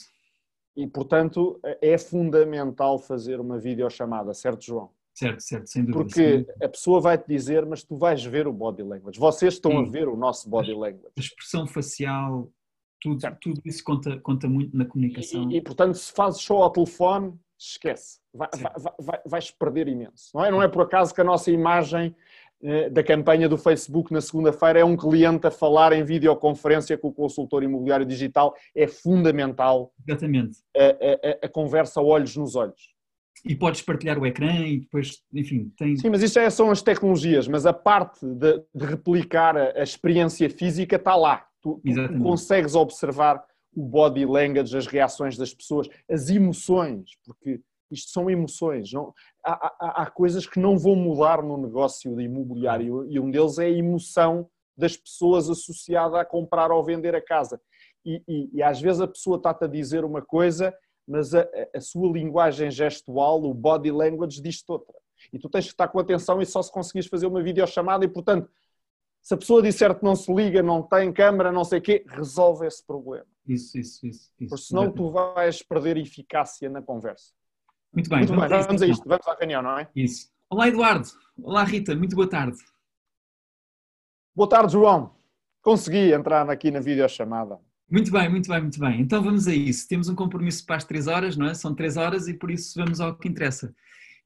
[0.76, 4.90] E, portanto, é fundamental fazer uma videochamada, certo, João?
[5.14, 6.04] Certo, certo, sem dúvida.
[6.04, 9.18] Porque a pessoa vai te dizer, mas tu vais ver o body language.
[9.18, 9.78] Vocês estão Sim.
[9.78, 11.12] a ver o nosso body language.
[11.16, 12.52] A expressão facial,
[13.00, 15.50] tudo, tudo isso conta, conta muito na comunicação.
[15.50, 20.30] E, e, portanto, se fazes só ao telefone, esquece, vai, vai, vai, vais perder imenso.
[20.34, 20.50] Não é?
[20.50, 22.14] não é por acaso que a nossa imagem
[22.62, 27.08] eh, da campanha do Facebook na segunda-feira é um cliente a falar em videoconferência com
[27.08, 30.58] o consultor imobiliário digital, é fundamental Exatamente.
[30.76, 32.96] A, a, a conversa olhos nos olhos.
[33.44, 35.96] E podes partilhar o ecrã e depois, enfim, tem...
[35.96, 39.82] Sim, mas isso é, são as tecnologias, mas a parte de, de replicar a, a,
[39.82, 41.46] experiência física está lá.
[41.62, 43.44] Tu, tu consegues observar
[43.76, 47.60] o body language, as reações das pessoas, as emoções, porque
[47.90, 48.90] isto são emoções.
[48.92, 49.12] Não,
[49.44, 53.58] há, há, há, coisas que não vão mudar no negócio de imobiliário e um deles
[53.58, 57.60] é a emoção das pessoas associada a comprar ou vender a casa.
[58.04, 60.74] E, e, e às vezes a pessoa está-te a dizer uma coisa,
[61.06, 64.94] mas a, a, sua linguagem gestual, o body language, diz-te outra.
[65.32, 68.08] E tu tens que estar com atenção e só se conseguires fazer uma videochamada e,
[68.08, 68.50] portanto,
[69.22, 72.04] se a pessoa disser que não se liga, não tem câmera, não sei o quê,
[72.08, 73.26] resolve esse problema.
[73.46, 74.32] Isso, isso, isso.
[74.40, 74.48] isso.
[74.50, 77.32] Porque senão tu vais perder eficácia na conversa.
[77.92, 78.18] Muito bem.
[78.20, 79.88] Muito vamos, bem, vamos a isto, vamos à reunião, não é?
[79.94, 80.30] Isso.
[80.50, 81.08] Olá, Eduardo.
[81.42, 81.94] Olá, Rita.
[81.94, 82.58] Muito boa tarde.
[84.34, 85.14] Boa tarde, João.
[85.62, 87.58] Consegui entrar aqui na videochamada.
[87.90, 89.00] Muito bem, muito bem, muito bem.
[89.00, 89.88] Então vamos a isso.
[89.88, 91.54] Temos um compromisso para as três horas, não é?
[91.54, 93.74] São três horas e por isso vamos ao que interessa.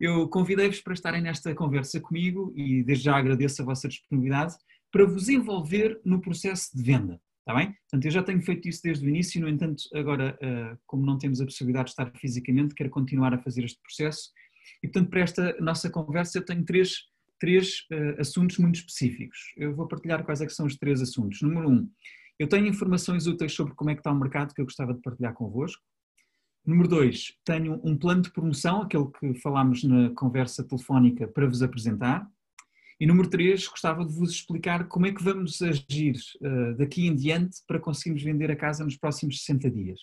[0.01, 4.57] Eu convidei-vos para estarem nesta conversa comigo e desde já agradeço a vossa disponibilidade
[4.91, 7.21] para vos envolver no processo de venda.
[7.51, 7.73] Está bem?
[7.73, 11.19] Portanto, eu já tenho feito isso desde o início, no entanto, agora, eh, como não
[11.19, 14.31] temos a possibilidade de estar fisicamente, quero continuar a fazer este processo.
[14.81, 16.93] E, portanto, para esta nossa conversa, eu tenho três,
[17.41, 19.37] três uh, assuntos muito específicos.
[19.57, 21.43] Eu vou partilhar quais é são os três assuntos.
[21.43, 21.91] Número um,
[22.39, 25.01] eu tenho informações úteis sobre como é que está o mercado que eu gostava de
[25.01, 25.83] partilhar convosco.
[26.65, 31.63] Número dois, tenho um plano de promoção, aquele que falámos na conversa telefónica, para vos
[31.63, 32.31] apresentar.
[33.01, 37.15] E número três, gostava de vos explicar como é que vamos agir uh, daqui em
[37.15, 40.01] diante para conseguirmos vender a casa nos próximos 60 dias.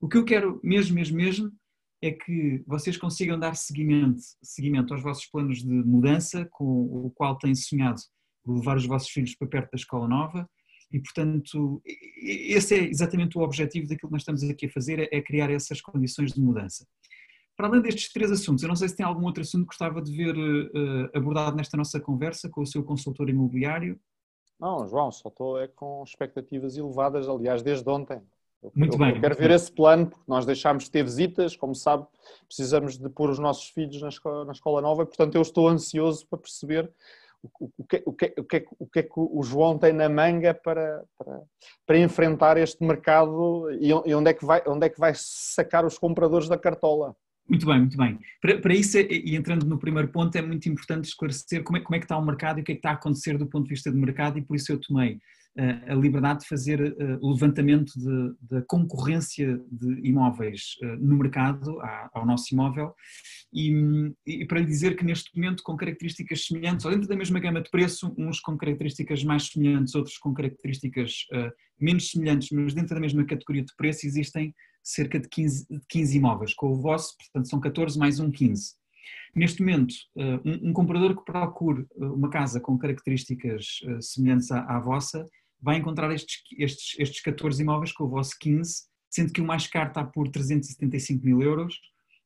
[0.00, 1.52] O que eu quero mesmo, mesmo, mesmo,
[2.00, 7.36] é que vocês consigam dar seguimento, seguimento aos vossos planos de mudança, com o qual
[7.36, 8.00] têm sonhado
[8.46, 10.48] levar os vossos filhos para perto da escola nova,
[10.92, 15.20] e portanto, esse é exatamente o objetivo daquilo que nós estamos aqui a fazer, é
[15.20, 16.86] criar essas condições de mudança.
[17.56, 20.02] Para além destes três assuntos, eu não sei se tem algum outro assunto que gostava
[20.02, 23.98] de ver uh, abordado nesta nossa conversa com o seu consultor imobiliário.
[24.60, 28.20] Não, João, só estou é com expectativas elevadas, aliás, desde ontem.
[28.62, 29.14] Eu, muito eu, bem.
[29.14, 32.06] Eu quero ver esse plano, porque nós deixámos de ter visitas, como sabe,
[32.46, 35.68] precisamos de pôr os nossos filhos na escola, na escola nova, e, portanto eu estou
[35.68, 36.90] ansioso para perceber
[37.42, 40.08] o, o, que, o, que, o, que, o que é que o João tem na
[40.08, 41.42] manga para, para,
[41.86, 45.98] para enfrentar este mercado e onde é, que vai, onde é que vai sacar os
[45.98, 47.16] compradores da cartola.
[47.48, 48.18] Muito bem, muito bem.
[48.40, 51.94] Para, para isso, e entrando no primeiro ponto, é muito importante esclarecer como é, como
[51.94, 53.64] é que está o mercado e o que é que está a acontecer do ponto
[53.64, 57.18] de vista de mercado, e por isso eu tomei uh, a liberdade de fazer uh,
[57.20, 57.92] o levantamento
[58.42, 62.92] da concorrência de imóveis uh, no mercado à, ao nosso imóvel,
[63.52, 67.62] e, e, para dizer que neste momento, com características semelhantes, ou dentro da mesma gama
[67.62, 71.12] de preço, uns com características mais semelhantes, outros com características
[71.80, 74.52] menos semelhantes, mas dentro da mesma categoria de preço, existem
[74.86, 76.54] cerca de 15, 15 imóveis.
[76.54, 78.74] Com o vosso, portanto, são 14 mais um 15.
[79.34, 84.60] Neste momento, eh, um, comprador que procure eh, uma casa com características eh, semelhantes à,
[84.60, 85.26] à vossa
[85.60, 89.66] vai encontrar estes, estes, estes 14 imóveis com o vosso 15, sendo que o mais
[89.66, 91.74] caro está por 375 mil euros,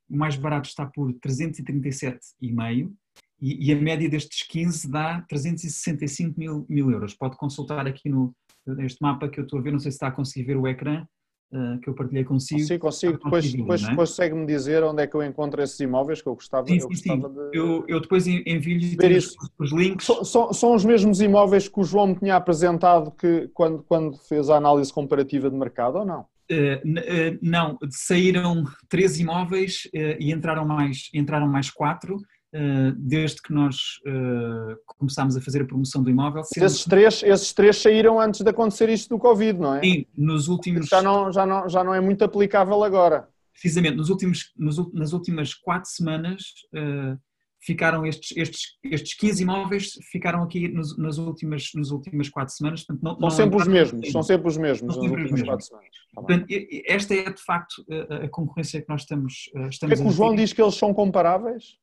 [0.08, 2.92] o mais barato está por 337,5
[3.40, 7.14] e, e a média destes 15 dá 365 mil, mil euros.
[7.14, 8.34] Pode consultar aqui no,
[8.66, 10.68] neste mapa que eu estou a ver, não sei se está a conseguir ver o
[10.68, 11.06] ecrã,
[11.82, 12.60] que eu partilhei consigo.
[12.60, 13.12] Sim, consigo.
[13.14, 13.94] Depois, depois é?
[13.94, 17.28] consegue-me dizer onde é que eu encontro esses imóveis que eu gostava, sim, eu gostava
[17.28, 17.34] sim.
[17.34, 17.58] de.
[17.58, 20.06] Eu, eu depois envio-lhe os, os links.
[20.06, 24.16] So, so, são os mesmos imóveis que o João me tinha apresentado que, quando, quando
[24.16, 26.26] fez a análise comparativa de mercado ou não?
[26.50, 32.16] Uh, uh, não, saíram três imóveis uh, e entraram mais, entraram mais quatro.
[32.52, 36.42] Eh, desde que nós uh, começámos a fazer a promoção do imóvel.
[36.56, 39.80] Esses, três, esses três saíram antes de acontecer isto do Covid, não é?
[39.80, 40.88] Sim, nos últimos...
[40.88, 43.28] Já não, já, não, já não é muito aplicável agora.
[43.52, 46.42] Precisamente, nos últimos, nos, nas últimas quatro semanas
[46.74, 47.16] uh,
[47.62, 52.82] ficaram estes, estes, estes 15 imóveis ficaram aqui nos, nas, últimas, nas últimas quatro semanas.
[52.82, 55.42] Portanto, não, são não sempre os mesmos, são sempre os mesmos nas últimas mesmos.
[55.44, 55.90] quatro semanas.
[56.12, 56.46] Tá portanto,
[56.84, 60.34] esta é de facto a, a concorrência que nós estamos, estamos é que o João
[60.34, 61.78] diz que eles são comparáveis?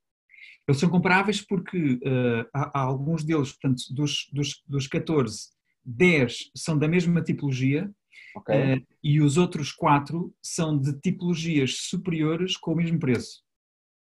[0.67, 5.47] Eles são comparáveis porque uh, há, há, alguns deles, portanto, dos, dos, dos 14,
[5.86, 7.89] 10 são da mesma tipologia
[8.36, 8.75] okay.
[8.75, 13.41] uh, e os outros 4 são de tipologias superiores com o mesmo preço.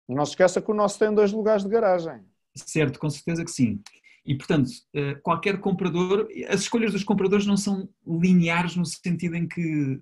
[0.07, 2.21] Não se esqueça que o nosso tem dois lugares de garagem.
[2.55, 3.81] Certo, com certeza que sim.
[4.27, 9.49] E, portanto, uh, qualquer comprador, as escolhas dos compradores não são lineares no sentido em
[9.49, 9.99] que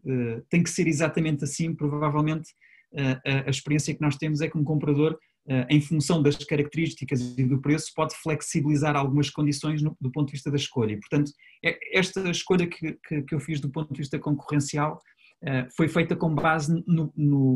[0.51, 2.53] tem que ser exatamente assim, provavelmente
[3.25, 5.19] a, a experiência que nós temos é que um comprador eh,
[5.69, 10.33] em função das características e do preço, pode flexibilizar algumas condições no, do ponto de
[10.33, 10.93] vista da escolha.
[10.93, 11.33] E, portanto,
[11.65, 15.01] é, esta escolha que, que, que, eu fiz do ponto de vista concorrencial
[15.43, 17.55] uh, foi feita com base no, no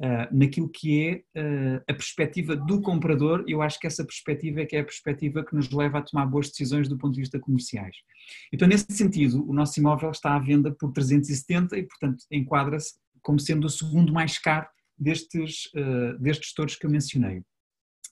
[0.00, 3.44] uh, naquilo que é a perspectiva do comprador.
[3.46, 6.26] Eu acho que essa perspectiva é que é a perspectiva que nos leva a tomar
[6.26, 7.96] boas decisões do ponto de vista comerciais.
[8.52, 13.38] Então, nesse sentido, o nosso imóvel está à venda por 370 e, portanto, enquadra-se como
[13.38, 14.66] sendo o segundo mais caro
[14.98, 17.38] destes, uh, destes todos que eu mencionei.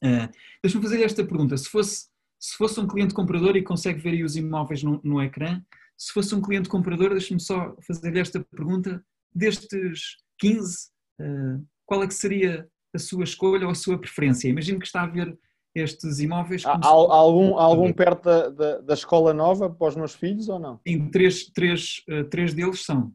[0.05, 0.29] Uh,
[0.62, 1.57] Deixa-me fazer esta pergunta.
[1.57, 2.07] Se fosse,
[2.38, 5.61] se fosse um cliente comprador e consegue ver aí os imóveis no, no ecrã,
[5.99, 9.03] se fosse um cliente comprador, deixa-me só fazer esta pergunta.
[9.35, 10.88] Destes 15,
[11.20, 14.49] uh, eh, qual é que seria a sua escolha ou a sua preferência?
[14.49, 15.37] Imagino que está a ver
[15.75, 16.64] estes imóveis.
[16.64, 20.59] Há, há algum, algum perto da, da, da, escola nova para os meus filhos ou
[20.59, 20.81] não?
[20.87, 23.12] Sim, três, três, três deles são.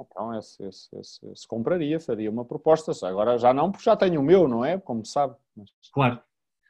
[0.00, 2.92] Então, esse, esse, esse, esse, compraria, faria uma proposta.
[3.06, 4.78] Agora já não, porque já tenho o meu, não é?
[4.78, 5.34] Como sabe.
[5.56, 5.70] Mas...
[5.92, 6.20] Claro.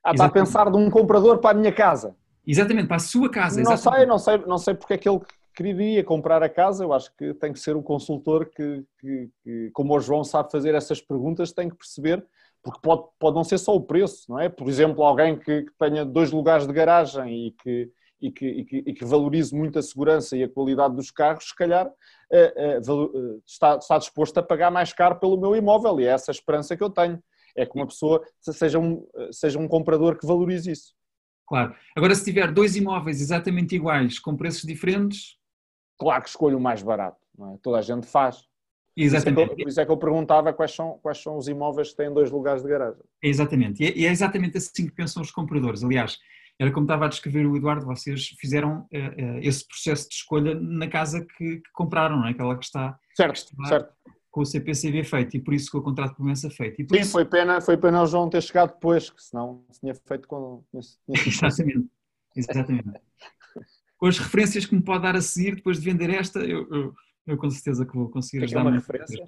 [0.02, 2.16] Ah, está a pensar de um comprador para a minha casa.
[2.46, 3.62] Exatamente, para a sua casa.
[3.62, 5.20] Não sei, não sei, não sei porque é que ele
[5.54, 6.82] queria comprar a casa.
[6.82, 10.50] Eu acho que tem que ser o consultor que, que, que, como o João sabe
[10.50, 12.24] fazer essas perguntas, tem que perceber,
[12.62, 14.48] porque pode, pode não ser só o preço, não é?
[14.48, 17.90] Por exemplo, alguém que, que tenha dois lugares de garagem e que,
[18.20, 21.48] e que, e que, e que, valorize muito a segurança e a qualidade dos carros,
[21.48, 26.04] se calhar uh, uh, está, está disposto a pagar mais caro pelo meu imóvel e
[26.04, 27.22] é essa a esperança que eu tenho.
[27.56, 30.94] É que uma pessoa seja um, seja um comprador que valorize isso.
[31.50, 31.74] Claro.
[31.96, 35.36] Agora, se tiver dois imóveis exatamente iguais, com preços diferentes.
[35.98, 37.58] Claro que escolho o mais barato, é?
[37.60, 38.48] Toda a gente faz.
[38.96, 39.34] Exatamente.
[39.34, 41.48] Por isso, é eu, por isso é que eu perguntava quais são, quais são os
[41.48, 43.02] imóveis que têm dois lugares de garagem.
[43.22, 43.82] Exatamente.
[43.82, 45.82] E é, é exatamente assim que pensam os compradores.
[45.82, 46.18] Aliás,
[46.60, 50.54] era como estava a descrever o Eduardo, vocês fizeram uh, uh, esse processo de escolha
[50.54, 52.32] na casa que, que compraram, não é?
[52.32, 53.94] Aquela que está, certo, que está certo.
[54.30, 56.86] com o CPCV feito e por isso que o contrato de promessa feito.
[56.86, 57.12] Sim, isso...
[57.12, 60.62] foi, pena, foi pena o João ter chegado depois, que senão se tinha feito com.
[61.16, 61.88] Exatamente,
[62.36, 63.00] exatamente.
[63.96, 66.94] com as referências que me pode dar a seguir, depois de vender esta, eu, eu,
[67.26, 68.62] eu com certeza que vou conseguir ajudar.
[68.62, 69.24] uma referência?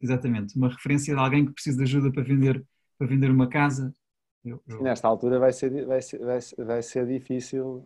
[0.00, 2.64] Exatamente, uma referência de alguém que precisa de ajuda para vender,
[2.96, 3.92] para vender uma casa
[4.80, 7.82] Nesta altura vai ser, vai, ser, vai, ser, vai ser difícil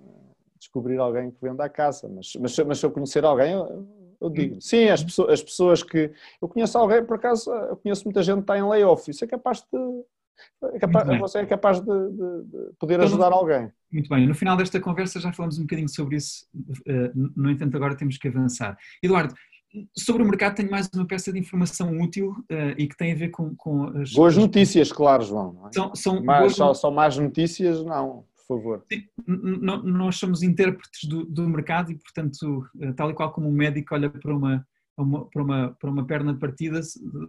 [0.58, 3.86] descobrir alguém que venda a casa, mas, mas, mas se eu conhecer alguém, eu,
[4.20, 4.60] eu digo.
[4.60, 6.12] Sim, as pessoas, as pessoas que.
[6.40, 9.28] Eu conheço alguém, por acaso, eu conheço muita gente que está em layoff, isso é
[9.28, 10.04] capaz de.
[10.74, 13.70] É capaz, você é capaz de, de, de poder então, ajudar alguém.
[13.92, 16.46] Muito bem, no final desta conversa já falamos um bocadinho sobre isso,
[16.86, 18.76] eh, no entanto, agora temos que avançar.
[19.02, 19.34] Eduardo,
[19.96, 23.16] sobre o mercado tenho mais uma peça de informação útil uh, e que tem a
[23.16, 24.12] ver com, com as...
[24.12, 25.66] Boas notícias, claro, João.
[25.66, 25.72] É?
[25.72, 26.78] São, são mais, boas...
[26.78, 28.84] só, mais notícias, não, por favor.
[28.92, 33.52] Sim, nós somos intérpretes do, do, mercado e, portanto, eh, tal e qual como um
[33.52, 36.80] médico olha para uma, uma, para uma, para uma perna partida,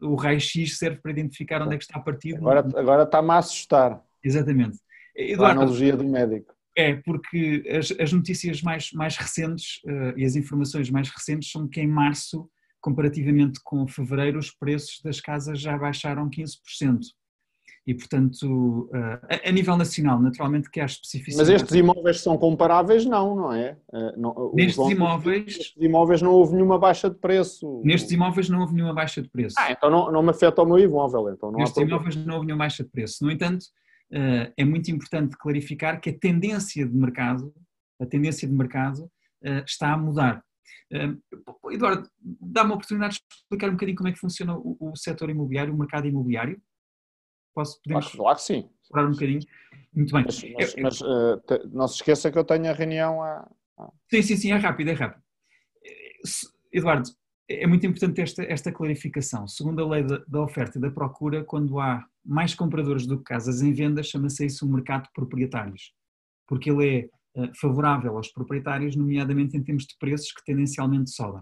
[0.01, 2.37] o raio-x serve para identificar onde é que está partido.
[2.37, 4.03] Agora, agora está-me a assustar.
[4.23, 4.77] Exatamente.
[5.15, 6.52] Eduardo, a analogia do médico.
[6.75, 11.67] É, porque as, as notícias mais, mais recentes uh, e as informações mais recentes são
[11.67, 12.49] que em março,
[12.81, 16.99] comparativamente com fevereiro, os preços das casas já baixaram 15%.
[17.85, 21.49] E, portanto, uh, a, a, nível nacional, naturalmente que há especificidades.
[21.49, 23.05] Mas estes imóveis são comparáveis?
[23.05, 23.77] Não, não é?
[23.91, 25.45] Uh, não, nestes imóveis...
[25.45, 27.81] Nestes imóveis não houve nenhuma baixa de preço.
[27.83, 29.55] Nestes imóveis não houve nenhuma baixa de preço.
[29.59, 31.29] Ah, então não, não me afeta o meu imóvel.
[31.29, 33.23] Então não nestes imóveis não houve nenhuma baixa de preço.
[33.23, 33.65] No entanto,
[34.55, 37.53] é muito importante clarificar que a tendência de mercado,
[37.99, 39.11] a tendência de mercado
[39.43, 40.43] eh, está a mudar.
[40.91, 41.15] Eh,
[41.71, 45.29] Eduardo, dá-me a oportunidade de explicar um bocadinho como é que funciona o, o setor
[45.29, 46.61] imobiliário, o mercado imobiliário?
[47.53, 48.69] Posso, podemos claro, que sim.
[48.81, 49.41] Explorar um bocadinho?
[49.93, 50.23] Muito bem.
[50.25, 53.47] Mas, mas, mas uh, não se esqueça que eu tenho a reunião a...
[54.09, 55.23] Sim, sim, sim, é rápido, é rápido.
[56.71, 57.09] Eduardo,
[57.49, 59.47] é muito importante esta, esta clarificação.
[59.47, 63.25] Segundo a lei da, da, oferta e da procura, quando há mais compradores do que
[63.25, 65.91] casas em venda, chama-se isso um mercado de proprietários,
[66.47, 71.41] porque ele é uh, favorável aos proprietários, nomeadamente em termos de preços que tendencialmente sobem.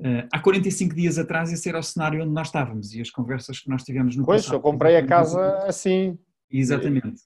[0.00, 3.60] Uh, há 45 dias atrás esse era o cenário onde nós estávamos e as conversas
[3.60, 4.60] que nós tivemos no pois, passado.
[4.60, 6.18] Pois, eu comprei a casa assim.
[6.50, 7.22] Exatamente.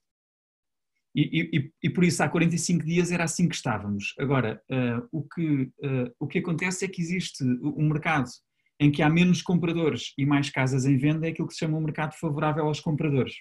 [1.21, 4.15] E, e, e, por isso há 45 dias era assim que estávamos.
[4.21, 8.31] Agora, uh, o, que, uh, o que acontece é que existe um mercado
[8.79, 11.77] em que há menos compradores e mais casas em venda, é aquilo que se chama
[11.77, 13.35] um mercado favorável aos compradores.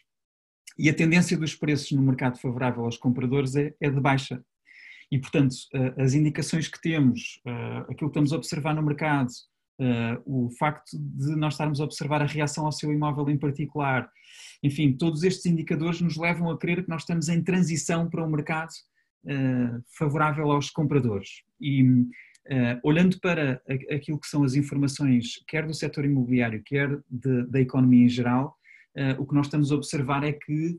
[0.75, 4.43] E a tendência dos preços no mercado favorável aos compradores é, é de baixa.
[5.11, 7.39] E, portanto, uh, as indicações que temos,
[7.83, 9.29] aquilo que estamos a observar no mercado,
[9.79, 14.09] Uh, o facto de nós estarmos a observar a reação ao seu imóvel em particular,
[14.63, 18.29] enfim, todos estes indicadores nos levam a crer que nós estamos em transição para um
[18.29, 18.71] mercado
[19.25, 21.43] uh, favorável aos compradores.
[21.61, 22.07] E uh,
[22.83, 23.61] olhando para
[23.91, 28.57] aquilo que são as informações, quer do setor imobiliário, quer de, da economia em geral,
[29.19, 30.75] o que nós estamos a observar é que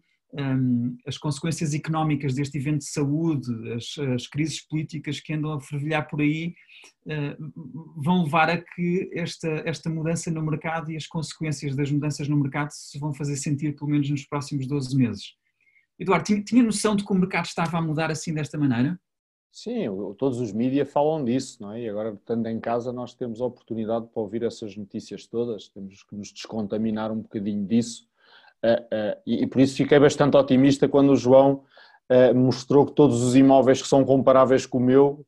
[1.07, 6.07] as consequências económicas deste evento de saúde, as, as crises políticas que andam a fervilhar
[6.09, 6.55] por aí,
[7.07, 7.53] uh,
[7.97, 12.37] vão levar a que esta, esta mudança no mercado e as consequências das mudanças no
[12.37, 15.35] mercado se vão fazer sentir pelo menos nos próximos 12 meses.
[15.99, 19.01] Eduardo, tinha, tinha noção de que o mercado estava a mudar assim desta maneira?
[19.51, 19.87] Sim,
[20.19, 21.83] todos os mídias falam disso, não é?
[21.83, 26.03] E agora, estando em casa, nós temos a oportunidade para ouvir essas notícias todas, temos
[26.03, 28.07] que nos descontaminar um bocadinho disso
[28.65, 31.65] eh, eh, e por isso fiquei bastante otimista quando o João
[32.09, 35.25] eh, mostrou que todos os imóveis que são comparáveis com o meu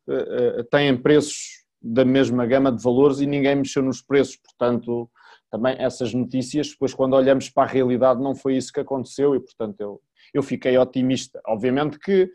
[0.70, 5.11] têm preços da mesma gama de valores e ninguém mexeu nos preços, portanto
[5.51, 9.41] também essas notícias, depois quando olhamos para a realidade não foi isso que aconteceu e
[9.41, 10.01] portanto eu,
[10.35, 11.41] eu fiquei otimista.
[11.47, 12.31] Obviamente que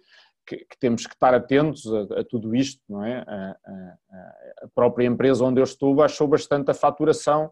[0.48, 3.18] que, que, temos que estar atentos a, a tudo isto, não é?
[3.28, 7.52] A, a, a, própria empresa onde eu estou baixou bastante a faturação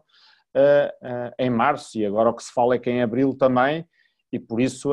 [1.38, 3.86] em março e agora o que se fala é que em abril também,
[4.32, 4.92] e por isso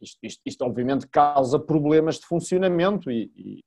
[0.00, 3.64] isto, isto, isto, obviamente causa problemas de funcionamento e, e,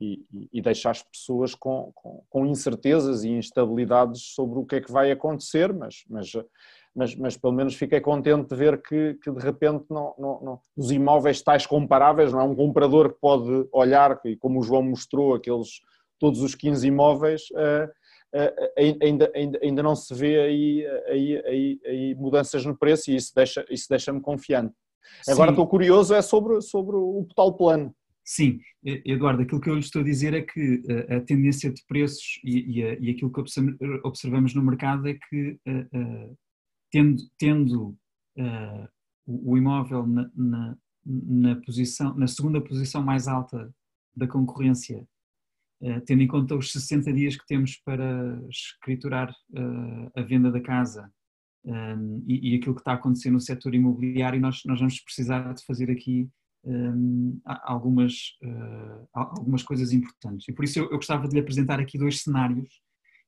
[0.00, 4.80] e, e deixa as pessoas com, com, com, incertezas e instabilidades sobre o que é
[4.80, 6.32] que vai acontecer, mas, mas,
[6.94, 10.60] mas, mas pelo menos fiquei contente de ver que, que de repente não, não, não,
[10.76, 12.44] os imóveis tais comparáveis, não é?
[12.44, 15.80] Um comprador que pode olhar, e como o João mostrou, aqueles
[16.18, 17.90] todos os 15 imóveis, uh,
[19.00, 23.32] ainda, ainda, ainda não se vê aí, aí, aí, aí mudanças no preço e isso
[23.34, 24.74] deixa-me isso deixa confiante.
[25.26, 25.52] Agora Sim.
[25.52, 27.94] estou curioso é sobre, sobre o tal plano.
[28.30, 31.82] Sim, Eduardo, aquilo que eu lhe estou a dizer é que eh, a tendência de
[31.86, 33.40] preços e, e, e aquilo que
[34.04, 36.38] observamos no mercado é que, uh, uh,
[36.92, 37.96] tendo, tendo
[38.36, 38.88] uh,
[39.26, 40.76] o, imóvel na, na,
[41.06, 43.74] na, posição, na segunda posição mais alta
[44.14, 45.08] da concorrência,
[46.06, 49.32] tendo em conta os 60 dias que temos para escriturar
[50.16, 51.10] a venda da casa
[52.26, 55.64] e, e, aquilo que está a acontecer no setor imobiliário, nós, nós vamos precisar de
[55.64, 56.28] fazer aqui
[56.64, 60.48] um, algumas, uh, algumas coisas importantes.
[60.48, 62.80] E por isso eu, gostava de lhe apresentar aqui dois cenários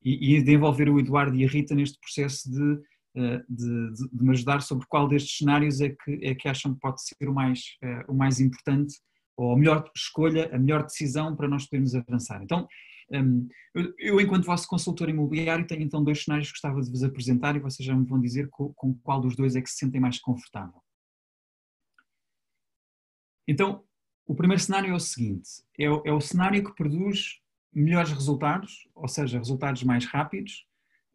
[0.03, 2.77] e, de envolver o Eduardo e a Rita neste processo de,
[3.15, 6.81] de, de, de, me ajudar sobre qual destes cenários é que, é que acham que
[6.81, 7.61] pode ser o mais,
[8.09, 8.95] o mais importante
[9.41, 12.43] ou a melhor escolha, a melhor decisão para nós podermos avançar.
[12.43, 12.69] Então,
[13.11, 13.49] um,
[13.99, 17.61] eu, enquanto vosso consultor imobiliário, tenho então dois cenários que gostava de vos apresentar e
[17.61, 20.21] vocês já me vão dizer com, com qual dos dois é que se sentem mais
[20.21, 20.83] confortável.
[23.49, 23.83] Então,
[24.27, 27.41] o primeiro cenário é o seguinte: é o, é o cenário que produz
[27.73, 30.67] melhores resultados, ou seja, resultados mais rápidos,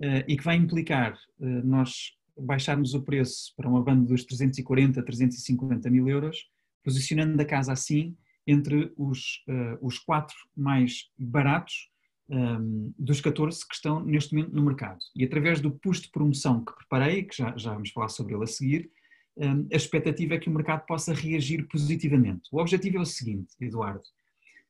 [0.02, 5.00] uh, e que vai implicar uh, nós baixarmos o preço para uma banda dos 340
[5.00, 6.50] a 350 mil euros,
[6.86, 8.16] posicionando a casa assim
[8.48, 11.90] entre os, uh, os quatro mais baratos
[12.30, 15.00] um, dos 14 que estão neste momento no mercado.
[15.16, 18.44] E através do push de promoção que preparei, que já, já vamos falar sobre ele
[18.44, 18.90] a seguir,
[19.38, 22.48] Hum, a expectativa é que o mercado possa reagir positivamente.
[22.52, 24.04] O objetivo é o seguinte, Eduardo.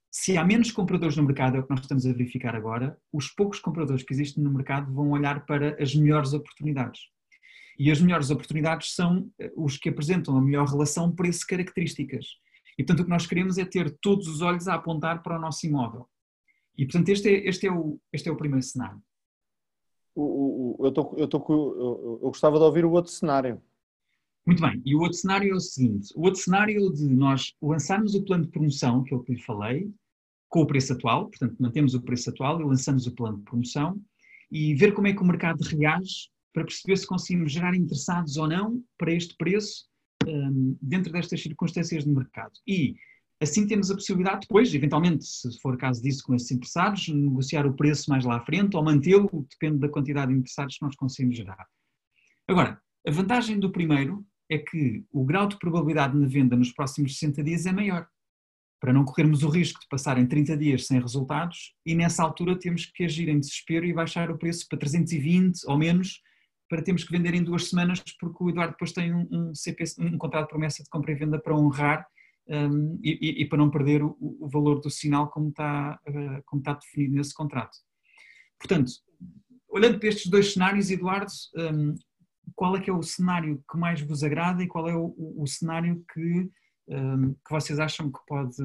[0.09, 3.27] Se há menos compradores no mercado, é o que nós estamos a verificar agora, os
[3.27, 7.01] poucos compradores que existem no mercado vão olhar para as melhores oportunidades.
[7.77, 12.25] E as melhores oportunidades são eh, os que apresentam a melhor relação preço-características.
[12.77, 15.41] E portanto o que nós queremos é ter todos os olhos a apontar para o
[15.41, 16.07] nosso imóvel.
[16.77, 19.01] E portanto este é, este é, o, este é o primeiro cenário.
[20.13, 23.61] O, o, eu, tô, eu, tô, eu, eu gostava de ouvir o outro cenário.
[24.45, 28.13] Muito bem, e o outro cenário é o seguinte: o outro cenário de nós lançarmos
[28.13, 29.91] o plano de promoção, que é o que lhe falei,
[30.47, 33.99] com o preço atual, portanto, mantemos o preço atual e lançamos o plano de promoção,
[34.51, 38.47] e ver como é que o mercado reage para perceber se conseguimos gerar interessados ou
[38.47, 39.87] não para este preço
[40.25, 42.53] um, dentro destas circunstâncias de mercado.
[42.65, 42.95] E
[43.41, 47.75] assim temos a possibilidade depois, eventualmente, se for caso disso com esses interessados, negociar o
[47.75, 51.35] preço mais lá à frente ou mantê-lo, depende da quantidade de interessados que nós conseguimos
[51.35, 51.67] gerar.
[52.47, 57.19] Agora, a vantagem do primeiro é que o grau de probabilidade na venda nos próximos
[57.19, 58.07] 60 dias é maior,
[58.79, 62.57] para não corrermos o risco de passar em 30 dias sem resultados e nessa altura
[62.57, 66.21] temos que agir em desespero e baixar o preço para 320 ou menos
[66.75, 69.85] para termos que vender em duas semanas porque o Eduardo depois tem um, um, CP,
[69.97, 72.05] um contrato de promessa de compra e venda para honrar
[72.49, 76.59] um, e, e, para não perder o, o, valor do sinal como está, uh, como
[76.59, 77.77] está definido nesse contrato.
[78.59, 78.91] Portanto,
[79.69, 81.95] olhando para estes dois cenários, Eduardo, um,
[82.53, 85.47] qual é que é o cenário que mais vos agrada e qual é o, o
[85.47, 86.51] cenário que,
[86.89, 88.57] um, que vocês acham que pode.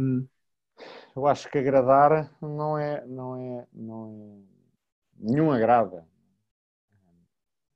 [1.15, 4.45] Eu acho que agradar não é, não é, não
[5.17, 5.31] é.
[5.31, 6.10] Nenhum agrada.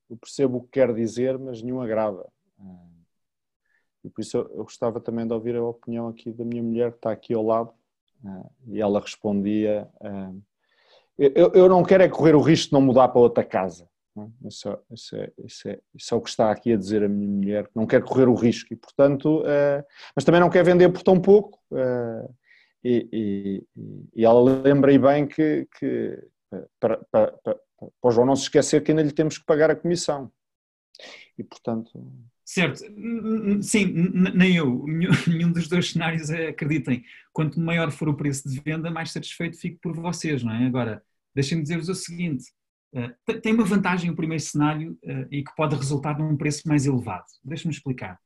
[0.08, 2.26] Eu percebo o que quer dizer, mas nenhum agrada.
[4.04, 6.98] E por isso eu gostava também de ouvir a opinião aqui da minha mulher que
[6.98, 7.72] está aqui ao lado.
[8.66, 9.88] E ela respondia:
[11.16, 13.88] Eu, eu não quero é correr o risco de não mudar para outra casa.
[14.44, 17.08] Isso, é, isso, é, isso, é, isso é o que está aqui a dizer a
[17.08, 19.84] minha mulher, que não quer correr o risco e, portanto, uh,
[20.14, 21.58] mas também não quer vender por tão pouco.
[22.84, 26.22] E, e, e, ela lembra bem que, que
[26.78, 27.58] para, para,
[28.00, 30.30] para, o João não se esquecer que ainda lhe temos que pagar a comissão.
[31.38, 32.12] E, portanto.
[32.44, 32.78] Certo,
[33.62, 33.86] sim,
[34.34, 34.84] nem eu,
[35.26, 37.02] nenhum dos dois cenários acreditem.
[37.32, 40.66] Quanto maior for o preço de venda, mais satisfeito fico por vocês, não é?
[40.66, 41.02] Agora,
[41.34, 42.44] deixem-me dizer-vos o seguinte:
[42.94, 46.86] eh, tem uma vantagem o primeiro cenário uh, e que pode resultar num preço mais
[46.86, 47.24] elevado.
[47.42, 48.20] Deixa-me explicar.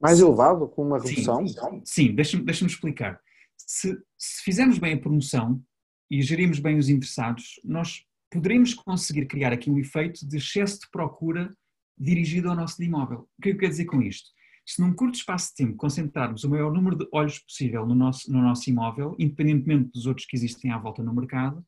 [0.00, 1.46] Mais elevado, com uma redução?
[1.46, 3.20] Sim, sim deixa-me deixa explicar.
[3.56, 5.62] Se, se fizermos bem a promoção
[6.10, 10.90] e gerirmos bem os interessados, nós poderemos conseguir criar aqui um efeito de excesso de
[10.90, 11.54] procura
[11.98, 13.28] dirigido ao nosso imóvel.
[13.38, 14.30] O que eu quero dizer com isto?
[14.64, 18.30] Se num curto espaço de tempo concentrarmos o maior número de olhos possível no nosso,
[18.30, 21.64] no nosso imóvel, independentemente dos outros que existem à volta no mercado,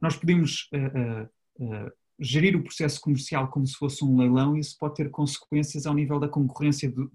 [0.00, 4.76] nós podemos uh, uh, gerir o processo comercial como se fosse um leilão e isso
[4.78, 7.08] pode ter consequências ao nível da concorrência de,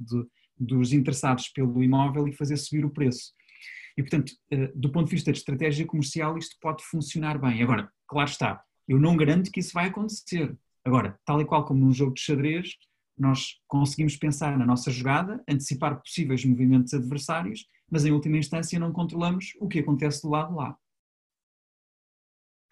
[0.59, 3.31] dos interessados pelo imóvel e fazer subir o preço.
[3.97, 4.33] E, portanto,
[4.75, 7.61] do ponto de vista de estratégia comercial, isto pode funcionar bem.
[7.61, 10.53] Agora, claro está, eu não garanto que isso vai acontecer.
[10.83, 12.75] Agora, tal e qual como num jogo de xadrez,
[13.17, 18.91] nós conseguimos pensar na nossa jogada, antecipar possíveis movimentos adversários, mas em última instância não
[18.91, 20.77] controlamos o que acontece do lado lá.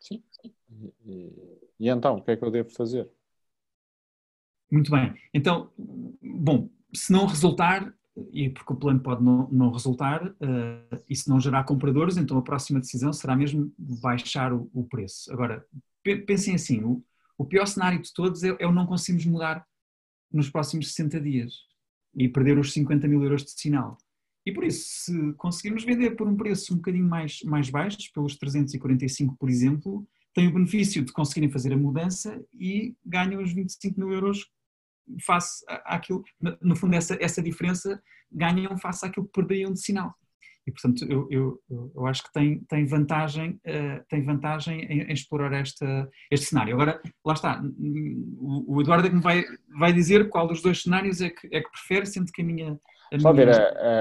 [0.02, 0.22] Sim.
[1.06, 1.34] E,
[1.80, 3.10] e então, o que é que eu devo fazer?
[4.70, 5.16] Muito bem.
[5.34, 5.72] Então,
[6.22, 7.94] bom, se não resultar,
[8.34, 12.38] e porque o plano pode não, não resultar, uh, e se não gerar compradores, então
[12.38, 15.32] a próxima decisão será mesmo baixar o, o preço.
[15.32, 15.66] Agora,
[16.04, 17.04] pensem assim, o,
[17.38, 19.66] o, pior cenário de todos é, é o não conseguirmos mudar
[20.32, 21.54] nos próximos 60 dias
[22.16, 23.98] e perder os 50 mil euros de sinal.
[24.46, 28.38] E por isso, se conseguirmos vender por um preço um bocadinho mais, mais baixo, pelos
[28.38, 34.00] 345, por exemplo, tem o benefício de conseguirem fazer a mudança e ganham os 25
[34.00, 34.50] mil euros
[35.26, 36.24] face àquilo,
[36.62, 40.16] no fundo essa, essa diferença ganham face àquilo que perderiam de sinal.
[40.68, 41.62] E portanto eu, eu,
[41.96, 46.74] eu acho que tem, tem vantagem, uh, tem vantagem em, em, explorar esta, este cenário.
[46.74, 49.44] Agora, lá está, o, o Eduardo é que me vai,
[49.78, 52.80] vai dizer qual dos dois cenários é que, é que prefere, sendo que a minha,
[53.12, 53.54] a minha ver,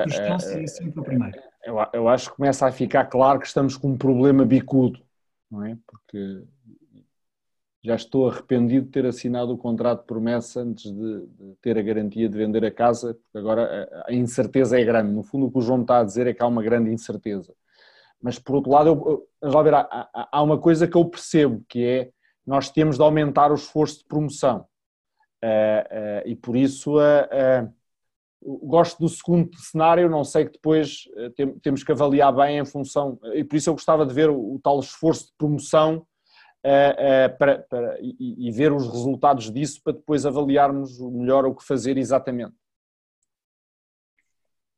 [0.05, 1.39] sugestão seria sempre o primeiro.
[1.65, 5.01] Eu, eu acho que começa a ficar claro que estamos com um problema bicudo,
[5.51, 5.77] não é?
[5.87, 6.45] Porque
[7.83, 11.83] já estou arrependido de ter assinado o contrato de promessa antes de, de, ter a
[11.83, 15.13] garantia de vender a casa, porque agora a, a, incerteza é grande.
[15.13, 17.55] No fundo, o que o João está a dizer é que há uma grande incerteza.
[18.21, 21.85] Mas, por outro lado, eu, eu, ver, há, há, uma coisa que eu percebo, que
[21.85, 22.11] é
[22.45, 24.67] nós temos de aumentar o esforço de promoção.
[25.45, 27.73] Uh, uh, e por isso uh,
[28.43, 31.05] gosto do segundo cenário, não sei que depois
[31.37, 34.55] tem, temos que avaliar bem em função, e por isso eu gostava de ver o,
[34.55, 36.05] o tal esforço de promoção
[37.39, 41.97] para, para, e, e, ver os resultados disso para depois avaliarmos melhor o que fazer
[41.97, 42.55] exatamente.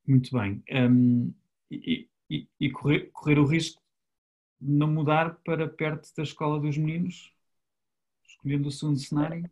[0.07, 0.63] Muito bem.
[0.71, 1.33] Um,
[1.71, 3.81] e, e, e correr, correr o risco
[4.61, 7.33] de não mudar para perto da escola dos meninos,
[8.27, 9.51] escolhendo o segundo cenário?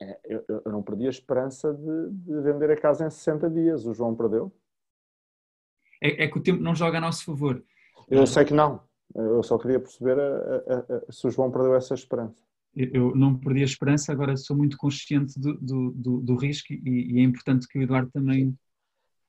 [0.00, 3.86] É, eu, eu, não perdi a esperança de, de, vender a casa em 60 dias.
[3.86, 4.52] O João perdeu?
[6.00, 7.64] É, é, que o tempo não joga a nosso favor.
[8.08, 8.82] Eu sei que não.
[9.14, 12.42] Eu só queria perceber a, a, a, se o João perdeu essa esperança.
[12.74, 17.12] Eu não perdi a esperança, agora sou muito consciente do, do, do, do risco e,
[17.12, 18.56] e, é importante que o Eduardo também.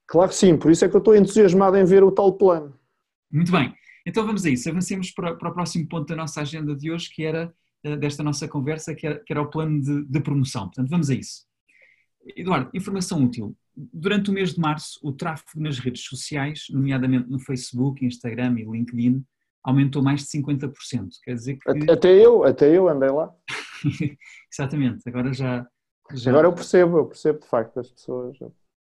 [0.06, 2.74] Claro que sim, por isso é que eu estou entusiasmado em ver o tal plano.
[3.30, 3.74] Muito bem,
[4.06, 4.70] então vamos a isso.
[4.70, 8.22] Avancemos para, para o próximo ponto da nossa agenda de hoje, que era eh, desta
[8.22, 10.64] nossa conversa, que era, que era o plano de, de promoção.
[10.64, 11.44] Portanto, vamos a isso.
[12.34, 13.54] Eduardo, informação útil.
[13.76, 18.64] Durante o mês de março, o tráfego nas redes sociais, nomeadamente no Facebook, Instagram e
[18.64, 19.22] LinkedIn,
[19.64, 20.72] aumentou mais de 50%.
[21.24, 21.90] Quer dizer que...
[21.90, 23.32] Até eu, até eu andei lá.
[24.52, 25.66] Exatamente, agora já,
[26.12, 28.36] já, Agora eu percebo, eu percebo de facto as pessoas.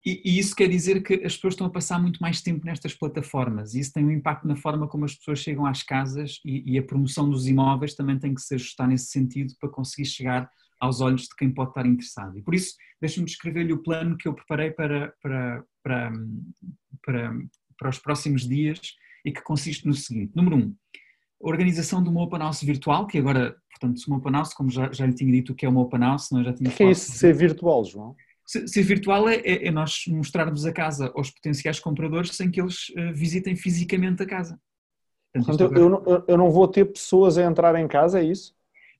[0.07, 2.95] E, e, isso quer dizer que as pessoas estão a passar muito mais tempo nestas
[2.95, 6.73] plataformas e isso tem um impacto na forma como as pessoas chegam às casas e,
[6.73, 10.49] e a promoção dos imóveis também tem que se ajustar nesse sentido para conseguir chegar
[10.81, 12.39] aos olhos de quem pode estar interessado.
[12.39, 16.13] E por isso, deixe-me descrever-lhe o plano que eu preparei para, para, para,
[17.03, 17.33] para,
[17.77, 18.81] para os próximos dias
[19.25, 20.33] e que consiste no seguinte.
[20.35, 20.75] Número um,
[21.43, 24.91] a organização de uma Open House virtual, que agora, portanto, uma Open House, como já,
[24.93, 26.91] já lhe tinha dito o que é uma Open House, nós já tínhamos que é
[26.91, 28.17] isso ser virtual, João?
[28.45, 32.89] Ser, ser virtual é, é, nós mostrarmos a casa aos potenciais compradores sem que eles
[32.91, 34.59] uh, visitem fisicamente a casa.
[35.33, 35.81] Portanto, agora...
[35.81, 38.55] eu, não, eu não vou ter pessoas a entrar em casa, é isso?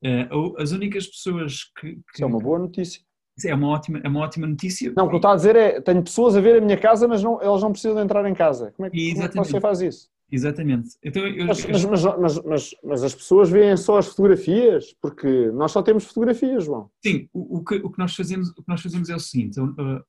[0.05, 2.03] Uh, as únicas pessoas que, que...
[2.15, 3.01] Isso é uma boa notícia.
[3.45, 4.93] É uma ótima, é uma ótima notícia.
[4.97, 7.07] Não, o que eu estou a dizer é, tenho pessoas a ver a minha casa,
[7.07, 8.73] mas não, elas não precisam de entrar em casa.
[8.77, 10.09] Como é que, como é que você faz isso?
[10.31, 10.91] Exatamente.
[11.03, 15.73] Então, eu, mas, mas, mas, mas, mas, as pessoas veem só as fotografias, porque nós
[15.73, 16.91] só temos fotografias, João.
[17.03, 19.59] Sim, o, o, que, o, que, nós fazemos, o que nós fazemos é o seguinte:
[19.59, 20.05] a, a,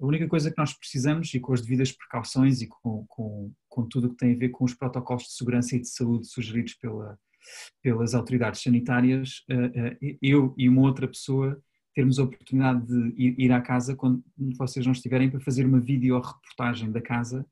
[0.00, 3.86] a, única coisa que nós precisamos, e com as devidas precauções e com, com, com
[3.86, 6.74] tudo o que tem a ver com os protocolos de segurança e de saúde sugeridos
[6.74, 7.16] pela,
[7.80, 11.60] pelas autoridades sanitárias, eh, eh, eu e uma outra pessoa
[12.00, 14.22] termos a oportunidade de ir, à casa quando
[14.56, 17.44] vocês não estiverem para fazer uma videoreportagem da casa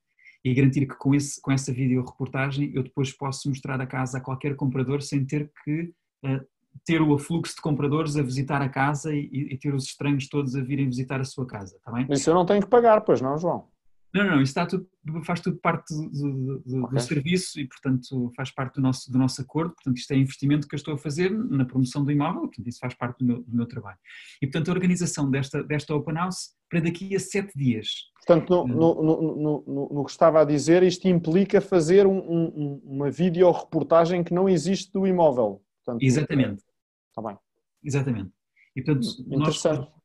[0.43, 4.21] e garantir que com, esse, com essa videoreportagem eu depois posso mostrar a casa a
[4.23, 5.93] qualquer comprador sem ter que
[6.25, 6.41] uh,
[6.87, 10.57] ter o afluxo de compradores a visitar a casa e, e, ter os estranhos todos
[10.57, 12.07] a virem visitar a sua casa, está bem?
[12.09, 13.69] Isso eu não tenho que pagar, pois não, João?
[14.13, 14.89] Não, não, isso está tudo,
[15.23, 16.99] faz tudo parte do, do, okay.
[16.99, 19.75] do, serviço e, portanto, faz parte do nosso, do nosso acordo.
[19.75, 22.79] Portanto, isto é investimento que eu estou a fazer na promoção do imóvel, portanto, isso
[22.79, 23.99] faz parte do meu, do meu trabalho.
[24.41, 27.89] E, portanto, a organização desta, desta Open House para daqui a sete dias.
[28.27, 32.81] Portanto, no, no, no, no, no que estava a dizer, isto implica fazer um, um,
[32.85, 35.63] uma videoreportagem que não existe do imóvel.
[35.85, 36.63] Portanto, Exatamente.
[37.11, 37.39] Está bem.
[37.83, 38.31] Exatamente.
[38.75, 39.79] E, portanto, Interessante.
[39.79, 39.98] Nós,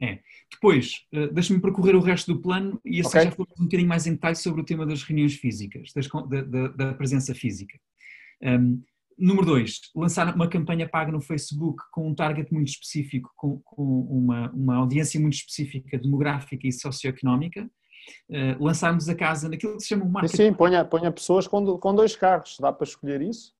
[0.00, 0.18] é.
[0.50, 3.24] Depois, uh, deixa-me percorrer o resto do plano e assim okay.
[3.24, 6.42] já falamos um bocadinho mais em detalhe sobre o tema das reuniões físicas, das, da,
[6.42, 7.78] da, da, presença física.
[8.42, 8.82] Um,
[9.18, 13.82] número dois, lançar uma campanha paga no Facebook com um target muito específico, com, com
[13.82, 17.70] uma, uma audiência muito específica, demográfica e socioeconómica.
[18.28, 20.36] Uh, lançarmos a casa naquilo que se chama o marketing.
[20.36, 23.52] Sim, ponha, ponha pessoas com, com dois carros, dá para escolher isso?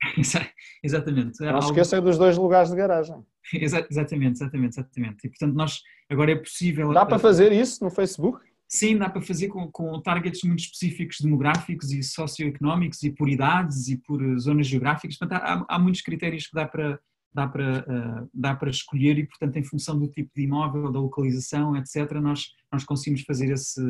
[0.82, 1.40] Exatamente.
[1.40, 3.16] Não se esqueçam dos dois lugares de garagem.
[3.52, 5.26] exatamente, exatamente, exatamente.
[5.26, 6.92] E portanto nós agora é possível...
[6.92, 8.40] Dá para fazer isso no Facebook?
[8.72, 13.88] Sim, dá para fazer com, com targets muito específicos demográficos e socioeconómicos e por idades
[13.88, 15.18] e por eh, zonas geográficas.
[15.18, 17.00] Portanto, há, há muitos critérios que dá para,
[17.34, 21.00] dá, para, uh, dá para escolher e, portanto, em função do tipo de imóvel, da
[21.00, 23.82] localização, etc., nós, nós conseguimos fazer esse,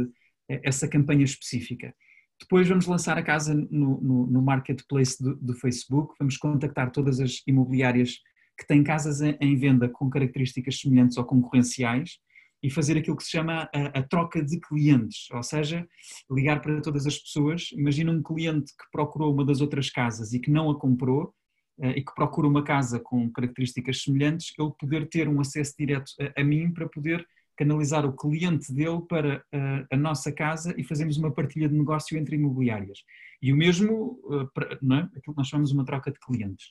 [0.62, 1.94] essa campanha específica.
[2.40, 7.20] Depois vamos lançar a casa no, no, no marketplace do, do, Facebook, vamos contactar todas
[7.20, 8.18] as imobiliárias
[8.58, 12.18] que têm casas em, em venda com características semelhantes ou concorrenciais
[12.62, 15.86] e fazer aquilo que se chama a, a, troca de clientes, ou seja,
[16.30, 17.70] ligar para todas as pessoas.
[17.72, 21.34] Imagina um cliente que procurou uma das outras casas e que não a comprou
[21.78, 26.12] uh, e que procura uma casa com características semelhantes, ele poder ter um acesso direto
[26.20, 27.26] a, a mim para poder
[27.60, 32.16] canalizar o cliente dele para a, a, nossa casa e fazemos uma partilha de negócio
[32.16, 33.00] entre imobiliárias.
[33.42, 34.48] E o mesmo, uh,
[34.80, 35.00] não é?
[35.02, 36.68] aquilo que nós chamamos uma troca de clientes.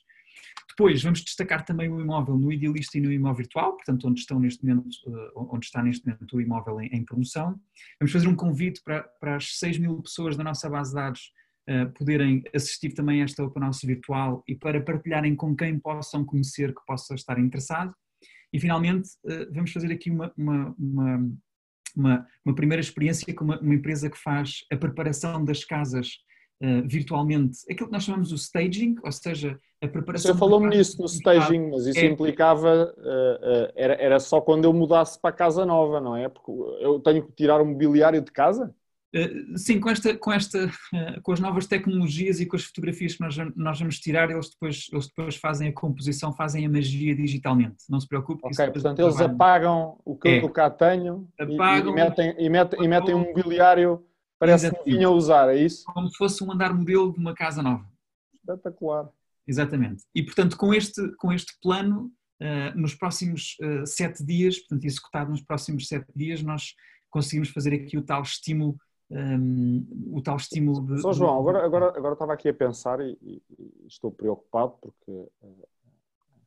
[0.68, 4.40] Depois vamos destacar também o imóvel no Idealista e no imóvel virtual, portanto onde, estão
[4.40, 7.60] neste momento, uh, onde está neste momento o imóvel em, em, promoção.
[8.00, 11.32] Vamos fazer um convite para, para as 6 mil pessoas da nossa base de dados
[11.68, 16.24] uh, poderem assistir também a esta Open House virtual e para partilharem com quem possam
[16.24, 17.94] conhecer que possa estar interessado.
[18.52, 21.30] E finalmente eh, vamos fazer aqui uma, uma, uma,
[21.96, 26.18] uma, uma primeira experiência com uma, uma, empresa que faz a preparação das casas
[26.62, 30.32] uh, virtualmente, aquilo que nós chamamos o staging, ou seja, a preparação...
[30.32, 34.64] Você falou-me nisso no staging, mas isso é, implicava, uh, uh, era, era só quando
[34.64, 36.28] eu mudasse para a casa nova, não é?
[36.28, 38.74] Porque eu tenho que tirar o mobiliário de casa?
[39.12, 43.14] Eh, sim, com, esta, com, esta, eh, com as novas tecnologias e com as fotografias
[43.14, 47.14] que nós, nós vamos tirar, eles depois, eles depois fazem a composição, fazem a magia
[47.14, 47.84] digitalmente.
[47.88, 48.40] Não se preocupe.
[48.44, 50.44] Ok, portanto eles apagam o que é.
[50.44, 54.04] eu cá tenho apagam, e, metem, e, metem, e metem um mobiliário,
[54.38, 55.84] parece que vinham a usar, é isso?
[55.86, 57.84] Como se fosse um andar modelo de uma casa nova.
[58.32, 59.08] Espetacular.
[59.46, 60.04] Exatamente.
[60.14, 63.56] E portanto com este, com este plano, uh, nos próximos
[63.86, 66.74] sete dias, portanto executado nos próximos sete dias, nós
[67.10, 68.78] conseguimos fazer aqui o tal estímulo
[69.10, 71.02] um, o tal estímulo de.
[71.02, 73.42] Só João, agora, agora, agora estava aqui a pensar e, e
[73.86, 75.68] estou preocupado porque uh,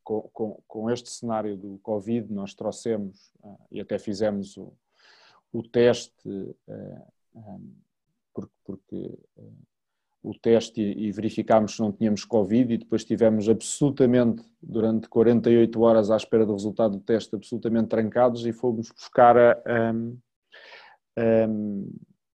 [0.01, 4.73] com, com, com, este cenário do Covid nós trouxemos uh, e até fizemos o,
[5.51, 7.73] o teste, uh, um,
[8.33, 9.19] porque, porque
[10.23, 15.81] o teste e, e verificámos se não tínhamos Covid e depois estivemos absolutamente durante 48
[15.81, 19.93] horas à espera do resultado do teste, absolutamente trancados e fomos buscar a.
[21.19, 21.89] Um,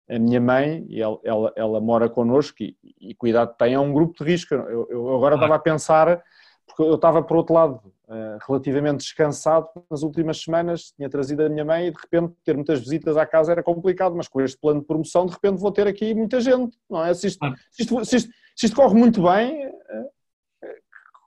[0.09, 3.93] a minha mãe, e ela, ela, ela mora connosco e, e, cuidado tem, é um
[3.93, 4.53] grupo de risco.
[4.53, 6.23] Eu, eu agora estava a pensar,
[6.65, 11.49] porque eu estava por outro lado uh, relativamente descansado nas últimas semanas, tinha trazido a
[11.49, 14.57] minha mãe e de repente ter muitas visitas à casa era complicado, mas com este
[14.57, 17.13] plano de promoção de repente vou ter aqui muita gente, não é?
[17.13, 20.09] Se isto, se isto, se isto, se isto corre muito bem, uh,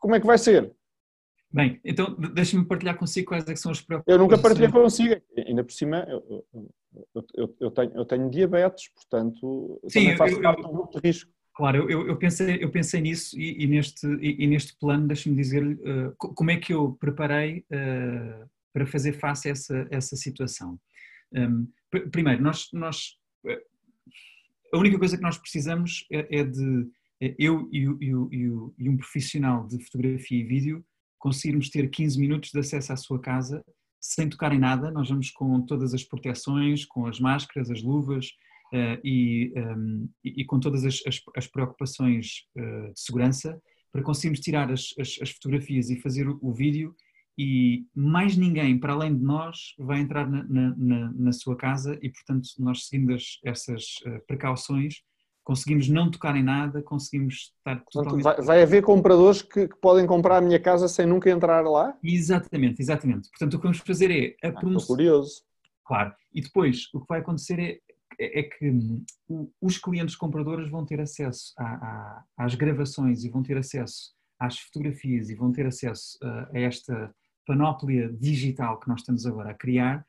[0.01, 0.73] como é que vai ser?
[1.53, 4.17] Bem, então deixa-me partilhar consigo quais é são as preocupações.
[4.17, 6.71] Eu nunca partilhei consigo, ainda por cima eu, eu,
[7.37, 11.31] eu, eu, tenho, eu tenho diabetes, portanto Sim, faço parte do grupo de risco.
[11.55, 15.37] Claro, eu, eu, pensei, eu pensei nisso e, e neste, e, e, neste plano, deixa-me
[15.37, 20.81] dizer uh, como é que eu preparei uh, para fazer face a essa, essa situação.
[21.33, 21.69] Um,
[22.11, 23.17] primeiro, nós, nós,
[23.47, 23.63] eh,
[24.73, 26.89] a única coisa que nós precisamos é, é de,
[27.21, 30.85] é eu e, e, um profissional de fotografia e vídeo,
[31.19, 33.63] conseguirmos ter 15 minutos de acesso à sua casa
[34.01, 34.91] sem tocar em nada.
[34.91, 38.27] Nós vamos com todas as proteções, com as máscaras, as luvas
[38.73, 43.61] uh, e, um, ehm, e, e, com todas as, as, as preocupações uh, de segurança
[43.93, 46.95] para conseguirmos tirar as, as fotografias e fazer o, o, vídeo.
[47.37, 50.45] E mais ninguém, para além de nós, vai entrar na,
[50.77, 55.03] na, na sua casa e, portanto, nós seguindo essas uh, precauções,
[55.45, 58.23] conseguimos não tocar em nada, conseguimos estar totalmente...
[58.23, 61.97] Vai, vai, haver compradores que, que, podem comprar a minha casa sem nunca entrar lá?
[62.03, 63.29] Exatamente, exatamente.
[63.31, 64.69] Portanto, o que vamos fazer é a promoção...
[64.71, 65.43] Ah, estou curioso.
[65.85, 66.15] Claro.
[66.33, 67.81] E depois, o que vai acontecer é
[68.21, 68.71] é que
[69.63, 71.55] os clientes compradores vão ter acesso
[72.37, 77.15] às gravações e vão ter acesso às fotografias e vão ter acesso a esta
[77.47, 80.05] panóplia digital que nós estamos agora a criar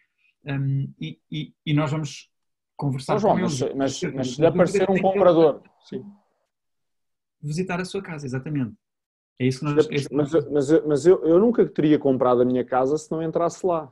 [0.45, 2.30] um, e, e, e, nós vamos
[2.81, 3.59] conversar João, com eles.
[3.61, 5.61] Mas, mas, mas se lhe aparecer um comprador...
[5.87, 6.03] Sim.
[7.39, 8.73] Visitar a sua casa, exatamente.
[9.39, 9.87] É isso que nós...
[9.87, 13.65] Mas, mas, mas, mas eu, eu nunca teria comprado a minha casa se não entrasse
[13.65, 13.91] lá.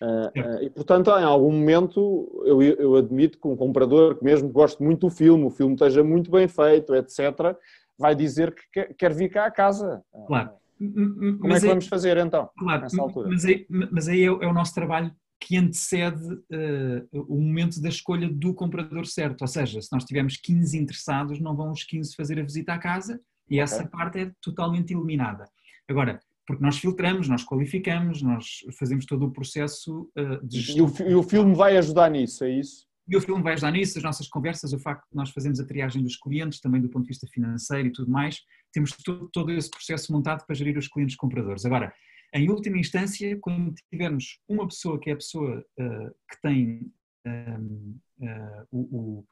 [0.00, 4.48] Uh, uh, e portanto, em algum momento, eu, eu admito que um comprador que mesmo
[4.48, 7.56] goste muito do filme, o filme esteja muito bem feito, etc.,
[7.98, 10.02] vai dizer que quer, quer vir cá à casa.
[10.26, 10.50] Claro.
[10.78, 13.28] Como mas é que aí, vamos fazer então, claro, nessa altura?
[13.28, 15.14] Mas aí, mas aí é, é, o nosso trabalho
[15.44, 19.42] que antecede uh, o momento da escolha do comprador certo.
[19.42, 22.78] Ou seja, se nós tivermos 15 interessados, não vão os 15 fazer a visita à
[22.78, 23.20] casa
[23.50, 23.60] e okay.
[23.60, 25.44] essa parte é totalmente eliminada.
[25.88, 30.92] Agora, porque nós filtramos, nós qualificamos, nós fazemos todo o processo uh, de E o,
[31.08, 32.86] e o filme vai ajudar nisso, é isso?
[33.08, 35.66] E o filme vai ajudar nisso, as nossas conversas, o facto de nós fazemos a
[35.66, 38.40] triagem dos clientes, também do ponto de vista financeiro e tudo mais,
[38.72, 41.64] temos todo, todo esse processo montado para gerir os clientes compradores.
[41.64, 41.92] Agora,
[42.34, 46.90] em última instância, quando tivermos uma pessoa que é a pessoa uh, que tem
[47.26, 49.24] um, uh, eh, o, o,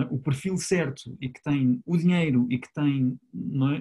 [0.00, 0.06] é?
[0.10, 3.18] o, perfil certo e que tem o dinheiro e que tem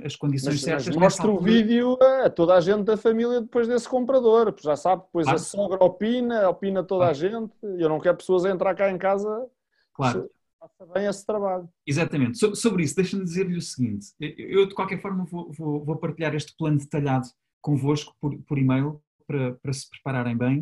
[0.02, 0.06] é?
[0.06, 0.88] as condições mas, certas.
[0.88, 5.04] Mas mostra o vídeo a toda a gente da família depois desse comprador, já sabe,
[5.04, 5.40] depois claro.
[5.40, 7.12] a sogra opina, opina toda claro.
[7.12, 9.48] a gente, e eu não quero pessoas a entrar cá em casa.
[9.94, 10.30] Claro.
[10.60, 11.68] Faça bem esse trabalho.
[11.86, 12.38] Exatamente.
[12.38, 16.34] So, sobre isso, deixa-me dizer-lhe o seguinte: eu, de qualquer forma, vou, vou, vou partilhar
[16.36, 17.28] este plano detalhado
[17.62, 20.62] convosco por, por e-mail para, para se prepararem bem.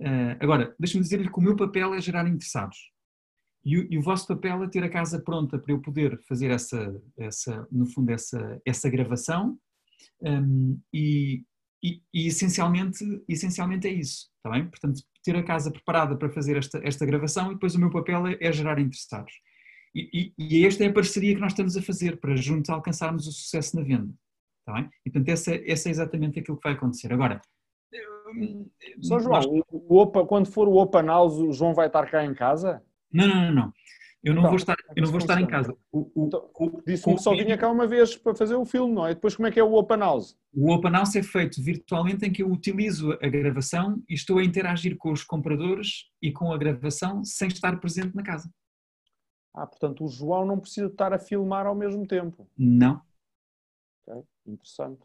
[0.00, 2.92] Uh, agora, deixa-me dizer-lhe que o meu papel é gerar interessados.
[3.64, 6.50] E o, e o, vosso papel é ter a casa pronta para eu poder fazer
[6.50, 9.58] essa, essa no fundo, essa, essa gravação
[10.20, 11.44] um, e,
[11.82, 14.68] e, e, essencialmente, essencialmente é isso, está bem?
[14.68, 18.26] Portanto, ter a casa preparada para fazer esta, esta gravação e depois o meu papel
[18.26, 19.32] é, é gerar interessados.
[19.94, 23.26] E, e, e, esta é a parceria que nós estamos a fazer para juntos alcançarmos
[23.26, 24.12] o sucesso na venda,
[24.64, 24.90] está bem?
[25.04, 27.12] E portanto, essa, essa é exatamente aquilo que vai acontecer.
[27.12, 27.40] Agora,
[29.02, 29.46] São João, nós...
[29.46, 32.82] o, o, quando for o Open House, o João vai estar cá em casa?
[33.12, 33.72] Não, não, não, não.
[34.24, 35.76] Eu não então, vou estar, eu não vou estar em casa.
[35.92, 36.50] O, o, então,
[36.86, 39.14] Disse-me que só vinha cá uma vez para fazer o filme, não é?
[39.14, 40.34] Depois como é que é o Open House?
[40.50, 44.44] O Open House é feito virtualmente em que eu utilizo a gravação e estou a
[44.44, 48.50] interagir com os compradores e com a gravação sem estar presente na casa.
[49.52, 52.48] Ah, portanto o João não precisa estar a filmar ao mesmo tempo?
[52.56, 53.02] Não.
[54.06, 55.02] Ok, interessante.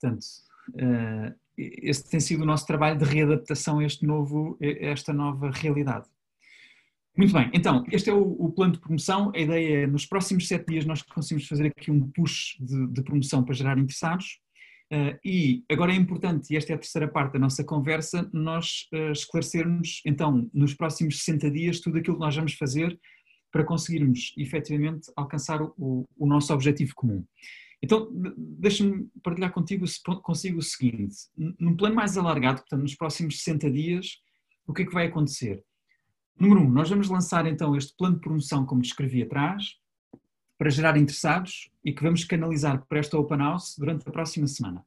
[0.00, 0.24] Portanto,
[0.70, 5.50] uh, esse tem sido o nosso trabalho de readaptação a, este novo, a esta nova
[5.50, 6.08] realidade.
[7.16, 9.30] Muito bem, então, este é o, o, plano de promoção.
[9.34, 13.02] A ideia é, nos próximos sete dias, nós conseguimos fazer aqui um push de, de
[13.02, 14.40] promoção para gerar interessados.
[14.92, 18.88] Uh, e agora é importante, e esta é a terceira parte da nossa conversa, nós
[18.92, 22.98] uh, esclarecermos, então, nos próximos 60 dias, tudo aquilo que nós vamos fazer
[23.54, 27.24] para conseguirmos, efetivamente, alcançar o, o nosso objetivo comum.
[27.80, 29.86] Então, deixa-me partilhar contigo,
[30.22, 34.18] consigo o seguinte: num plano mais alargado, portanto, nos próximos 60 dias,
[34.66, 35.62] o que é que vai acontecer?
[36.36, 39.76] Número um, nós vamos lançar então este plano de promoção, como descrevi atrás,
[40.58, 44.84] para gerar interessados e que vamos canalizar para esta Open House durante a próxima semana.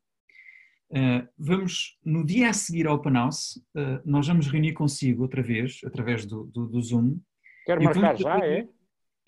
[0.90, 5.42] Uh, vamos, no dia a seguir ao Open House, uh, nós vamos reunir consigo outra
[5.42, 7.18] vez, através do, do, do Zoom.
[7.68, 8.62] Quer marcar já, é?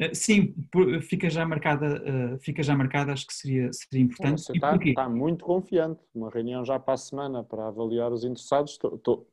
[0.02, 0.56] Uh, sim,
[1.02, 4.42] fica já marcada, fica já marcada, acho que seria, seria importante.
[4.42, 6.00] Você está, está, muito confiante.
[6.16, 8.78] Uma reunião já para a semana para avaliar os interessados.
[8.78, 9.28] Tô, tô,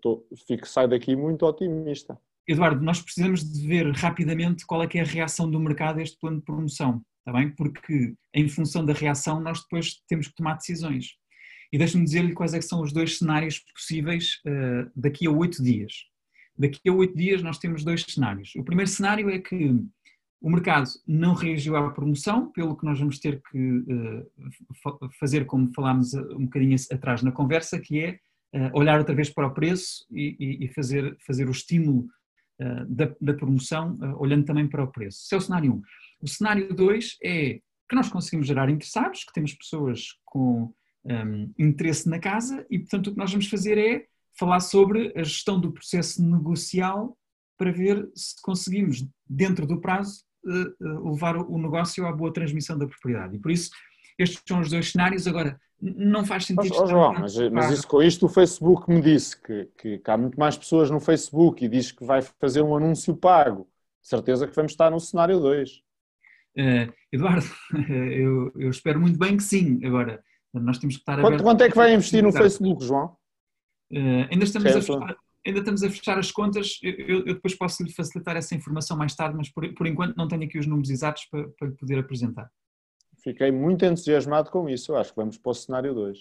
[0.00, 2.18] tô, fico, sai daqui muito otimista.
[2.48, 6.02] Eduardo, nós precisamos de ver rapidamente qual é que é a reação do mercado a
[6.02, 7.50] este plano de promoção, está bem?
[7.54, 11.18] Porque em função da reação nós depois temos que tomar decisões.
[11.70, 15.92] E deixe-me dizer-lhe quais é são os dois cenários possíveis uh, daqui a oito dias.
[16.58, 18.54] Daqui a oito dias nós temos dois cenários.
[18.56, 19.80] O primeiro cenário é que
[20.40, 25.72] o mercado não reagiu à promoção, pelo que nós vamos ter que uh, fazer como
[25.72, 28.18] falámos um bocadinho atrás na conversa, que é
[28.54, 32.08] uh, olhar outra vez para o preço e, e fazer, fazer o estímulo
[32.60, 35.24] uh, da, da, promoção, olhando também para o preço.
[35.24, 35.74] Esse é o cenário 1.
[35.74, 35.82] Um.
[36.20, 40.72] O cenário 2 é que nós conseguimos gerar interessados, que temos pessoas com
[41.04, 44.06] um, interesse na casa e, portanto, o que nós vamos fazer é
[44.38, 47.16] falar sobre a gestão do processo negocial
[47.58, 52.78] para ver se conseguimos, dentro do prazo, eh, eh, levar o negócio à boa transmissão
[52.78, 53.36] da propriedade.
[53.36, 53.70] E por isso,
[54.16, 55.26] estes são os dois cenários.
[55.26, 56.70] Agora, não faz sentido.
[56.70, 60.10] Mas, oh, João, mas, mas, isso, com isto o Facebook me disse que, que, que,
[60.10, 63.68] há muito mais pessoas no Facebook e diz que vai fazer um anúncio pago.
[64.00, 65.70] Certeza que vamos estar no cenário 2.
[65.70, 65.80] Uh,
[66.56, 67.46] eh, Eduardo,
[67.90, 69.84] eu, eu, espero muito bem que sim.
[69.84, 70.22] Agora,
[70.54, 73.16] nós temos que estar quanto, quanto é que vai investir no Facebook, João?
[73.90, 75.16] Uh, ainda, estamos a fechar,
[75.46, 79.14] ainda estamos a fechar as contas, eu, eu depois posso lhe facilitar essa informação mais
[79.14, 81.98] tarde, mas por, por enquanto não tenho aqui os números exatos para, para lhe poder
[81.98, 82.50] apresentar.
[83.22, 86.18] Fiquei muito entusiasmado com isso, acho que vamos para o cenário 2.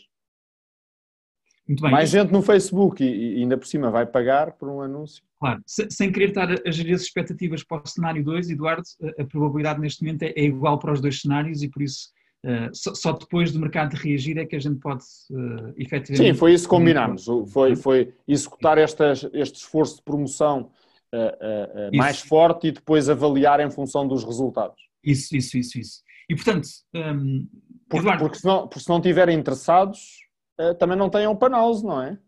[1.68, 1.92] Muito bem.
[1.92, 5.22] Mais gente no Facebook e, e, ainda por cima vai pagar por um anúncio.
[5.38, 8.84] Claro, sem querer estar a gerir as expectativas para o cenário 2, Eduardo,
[9.20, 12.10] a probabilidade neste momento é, é igual para os dois cenários e por isso
[12.46, 16.34] uh, só, só, depois do mercado reagir é que a gente pode uh, efetivamente...
[16.34, 20.72] Sim, foi isso que combinámos, foi, foi executar estas, este esforço de promoção
[21.14, 24.82] uh, uh, mais forte e depois avaliar em função dos resultados.
[25.04, 26.04] Isso, isso, isso, isso.
[26.30, 27.48] E portanto, um, ehm,
[27.90, 28.24] porque, Eduardo...
[28.24, 30.28] porque, se não, porque se não estiverem interessados
[30.60, 32.20] eh, também não têm open house, não é?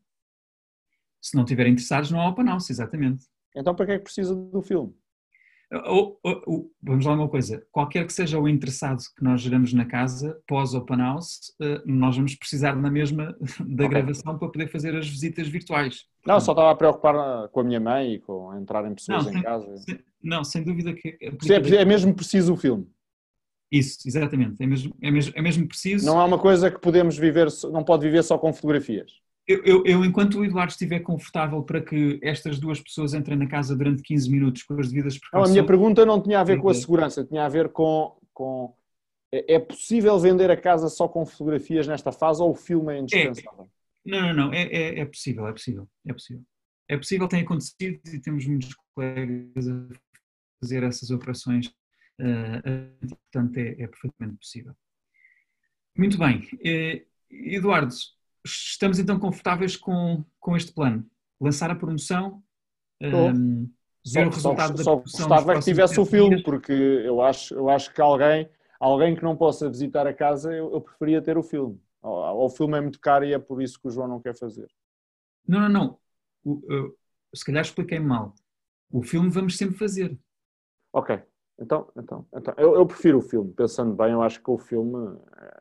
[1.22, 3.26] Se não estiverem interessados, não há open house, exatamente.
[3.56, 4.96] Então para que é que precisa do filme?
[6.82, 10.74] Vamos lá uma coisa, qualquer que seja o interessado que nós geramos na casa, pós
[10.74, 13.88] open house, eh, nós vamos precisar na mesma da okay.
[13.88, 16.06] gravação para poder fazer as visitas virtuais.
[16.26, 19.34] Não, só estava a preocupar com a minha mãe e com entrarem pessoas não, em
[19.36, 19.78] sem, casa.
[19.78, 21.18] Sem, não, sem dúvida que...
[21.22, 22.88] É, é mesmo preciso o filme.
[23.72, 24.62] Isso, exatamente.
[24.62, 26.06] É mesmo, é, mesmo, é mesmo preciso.
[26.06, 29.12] Não é uma coisa que podemos viver, não pode viver só com fotografias.
[29.50, 33.48] Eu, eu, eu, enquanto o Eduardo estiver confortável para que estas duas pessoas entrem na
[33.48, 35.50] casa durante 15 minutos com as devidas precauções...
[35.50, 38.16] Não, a minha pergunta não tinha a ver com a segurança, tinha a ver com,
[38.32, 38.76] com...
[39.32, 43.00] É, é possível vender a casa só com fotografias nesta fase ou o filme é
[43.00, 43.70] indispensável?
[44.06, 46.44] É, não, não, não, é, é, é, possível, é possível, é possível.
[46.88, 49.88] É possível, tem acontecido e temos muitos colegas a
[50.62, 51.72] fazer essas operações
[52.20, 54.76] Uh, portanto, é, é, perfeitamente possível.
[55.98, 56.42] Muito bem.
[56.54, 57.94] Uh, Eduardo,
[58.46, 61.06] estamos então confortáveis com, com este plano?
[61.40, 62.44] Lançar a promoção,
[63.02, 63.70] um,
[64.06, 65.20] ver só, o resultado só, da promoção.
[65.20, 66.44] Só gostava que tivesse o filme, dias.
[66.44, 70.74] porque eu acho, eu acho que alguém, alguém que não possa visitar a casa, eu,
[70.74, 71.80] eu preferia ter o filme.
[72.02, 74.38] Ou, o filme é muito caro e é por isso que o João não quer
[74.38, 74.68] fazer.
[75.48, 76.00] Não, não, não.
[76.44, 76.98] O, eu,
[77.34, 78.34] se calhar expliquei mal.
[78.92, 80.18] O filme vamos sempre fazer.
[80.92, 81.22] Ok,
[81.60, 85.20] então, então, então eu, eu, prefiro o filme, pensando bem, eu acho que o filme.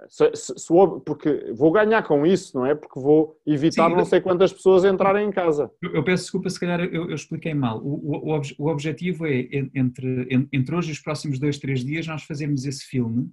[0.09, 0.68] Se, se, se,
[1.04, 2.74] porque vou ganhar com isso, não é?
[2.74, 5.70] Porque vou evitar Sim, não sei quantas pessoas entrarem em casa.
[5.82, 7.78] Eu, eu peço desculpa, se calhar eu, eu expliquei mal.
[7.84, 12.22] O, o, o, objetivo é, entre, entre hoje e os próximos dois, três dias, nós
[12.22, 13.30] fazermos esse filme,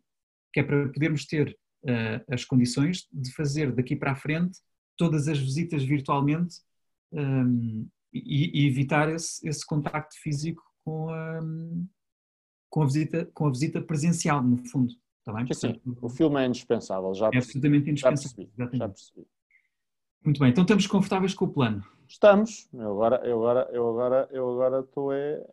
[0.54, 4.60] que é para podermos ter uh, as condições de fazer daqui para a frente
[4.98, 6.58] todas as visitas virtualmente
[7.12, 11.40] um, ehm, e, e, evitar esse, esse contacto físico com a.
[12.70, 14.94] Com a visita, com a visita presencial, no fundo.
[15.26, 15.54] Está bem?
[15.54, 18.30] Sim, o filme é indispensável, já É absolutamente indispensável.
[18.30, 19.28] Já percebi, já percebi.
[20.24, 21.84] Muito bem, então estamos confortáveis com o plano?
[22.08, 22.70] Estamos.
[22.72, 25.44] Eu agora, eu agora, eu agora, eu agora estou é,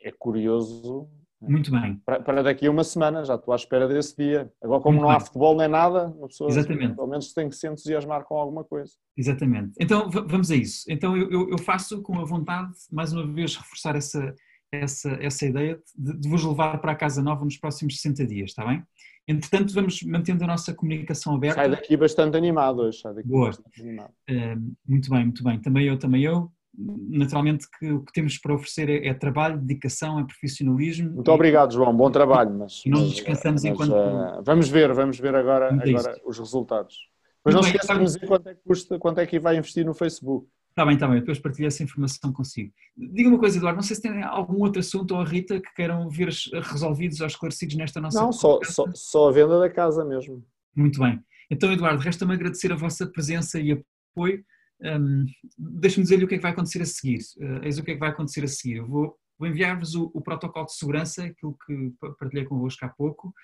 [0.00, 1.08] é curioso.
[1.40, 2.00] Muito bem.
[2.04, 4.52] Para, para, daqui a uma semana, já estou à espera desse dia.
[4.62, 5.16] Agora, como Muito não bem.
[5.16, 6.94] há futebol nem nada, uma pessoa Exatamente.
[6.94, 8.92] pelo menos tem que se entusiasmar com alguma coisa.
[9.16, 9.72] Exatamente.
[9.78, 10.84] Então vamos a isso.
[10.88, 14.34] Então eu, eu faço com a vontade, mais uma vez, reforçar essa,
[14.72, 18.50] essa, essa ideia de, de, vos levar para a casa nova nos próximos 60 dias,
[18.50, 18.82] está bem?
[19.28, 21.56] Entretanto, vamos mantendo a nossa comunicação aberta.
[21.56, 23.00] Sai daqui bastante animado hoje.
[23.00, 23.46] Sai daqui Boa.
[23.46, 24.12] bastante animado.
[24.30, 25.60] Uh, muito bem, muito bem.
[25.60, 26.50] Também eu, também eu.
[26.78, 31.10] Naturalmente que o que temos para oferecer é, é trabalho, dedicação, é profissionalismo.
[31.10, 31.34] Muito e...
[31.34, 31.96] obrigado, João.
[31.96, 32.56] Bom trabalho.
[32.56, 33.92] Mas, não mas, descansamos mas, enquanto.
[33.92, 36.96] Uh, vamos ver, vamos ver agora, agora os resultados.
[37.44, 39.86] Mas não se esqueçam de dizer quanto é que custa, quanto é que vai investir
[39.86, 40.48] no Facebook.
[40.76, 42.70] Está bem, está bem, depois partilho essa informação consigo.
[42.94, 45.74] Diga uma coisa, Eduardo, não sei se tem algum outro assunto ou a Rita que
[45.74, 50.04] queiram ver resolvidos ou esclarecidos nesta nossa Não, só, só, só, a venda da casa
[50.04, 50.44] mesmo.
[50.76, 51.18] Muito bem.
[51.50, 54.44] Então, Eduardo, resta-me agradecer a vossa presença e apoio.
[54.82, 55.24] Um,
[55.56, 57.20] Deixe-me dizer-lhe o que é que vai acontecer a seguir.
[57.38, 58.76] Uh, eis o que é que vai acontecer a seguir.
[58.76, 63.34] Eu vou Vou enviar-vos o, o, protocolo de segurança, aquilo que partilhei convosco há pouco,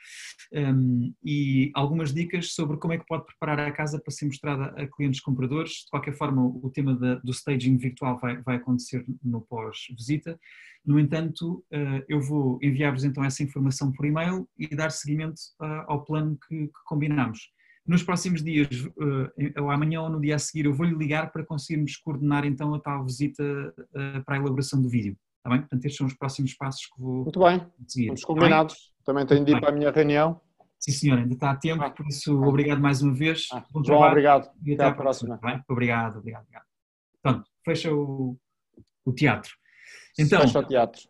[0.52, 4.66] um, e algumas dicas sobre como é que pode preparar a casa para ser mostrada
[4.80, 5.84] a clientes compradores.
[5.84, 10.38] De qualquer forma, o tema da, do staging virtual vai, vai acontecer no pós-visita.
[10.84, 15.84] No entanto, uh, eu vou enviar-vos então essa informação por e-mail e dar seguimento uh,
[15.86, 17.50] ao plano que, que combinamos.
[17.86, 21.44] Nos próximos dias, uh, ou amanhã ou no dia a seguir, eu vou-lhe ligar para
[21.44, 23.74] conseguirmos coordenar então a tal visita
[24.24, 25.16] para a elaboração do vídeo.
[25.42, 25.60] Está bem?
[25.60, 27.66] Portanto, estes são os próximos passos que vou Muito bem.
[27.88, 28.04] seguir.
[28.04, 28.92] Estamos combinados.
[29.04, 30.40] Também tenho de ir para a minha reunião.
[30.78, 31.90] Sim, senhor, ainda está a tempo, ah.
[31.90, 33.48] por isso obrigado mais uma vez.
[33.52, 33.64] Ah.
[33.72, 34.48] Bom João, obrigado.
[34.64, 35.36] E até, até à próxima.
[35.38, 35.64] próxima.
[35.68, 36.64] Obrigado, obrigado, obrigado.
[37.20, 38.38] Pronto, fecha o,
[39.04, 39.52] o teatro.
[40.16, 41.02] Então, fecha o teatro.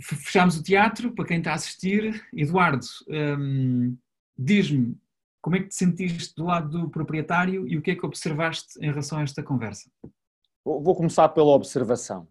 [0.00, 2.24] Fechamos o teatro para quem está a assistir.
[2.32, 3.96] Eduardo, hum,
[4.36, 4.96] diz-me
[5.40, 8.78] como é que te sentiste do lado do proprietário e o que é que observaste
[8.80, 9.90] em relação a esta conversa?
[10.64, 12.28] Vou começar pela observação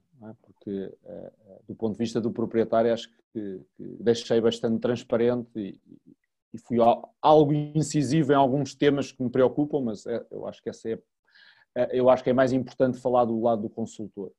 [0.68, 0.88] é?
[0.88, 5.50] porque eh, eh, do ponto de vista do proprietário acho que, que deixei bastante transparente
[5.56, 5.82] e,
[6.54, 6.78] e, fui
[7.22, 11.00] algo incisivo em alguns temas que me preocupam, mas é, eu acho que essa é
[11.92, 14.32] eu acho que é mais importante falar do lado do consultor.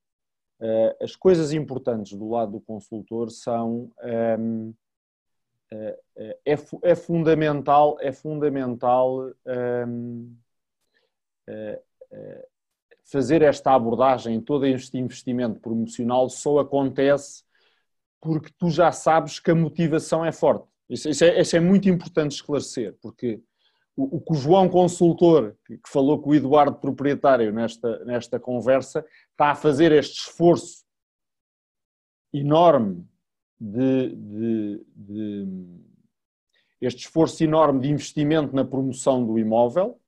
[1.00, 4.72] As coisas importantes do lado do consultor são ehm,
[5.70, 10.34] é, é fundamental é fundamental ehm,
[13.10, 17.42] fazer esta abordagem em todo este investimento promocional só acontece
[18.20, 20.66] porque tu já sabes que a motivação é forte.
[20.88, 23.40] Isso, isso, é, isso é, muito importante esclarecer, porque
[23.96, 28.40] o, o que o João consultor, que, que, falou com o Eduardo proprietário nesta, nesta
[28.40, 30.84] conversa, está a fazer este esforço
[32.32, 33.06] enorme
[33.60, 35.48] de, de, de
[36.80, 40.00] este esforço enorme de investimento na promoção do imóvel,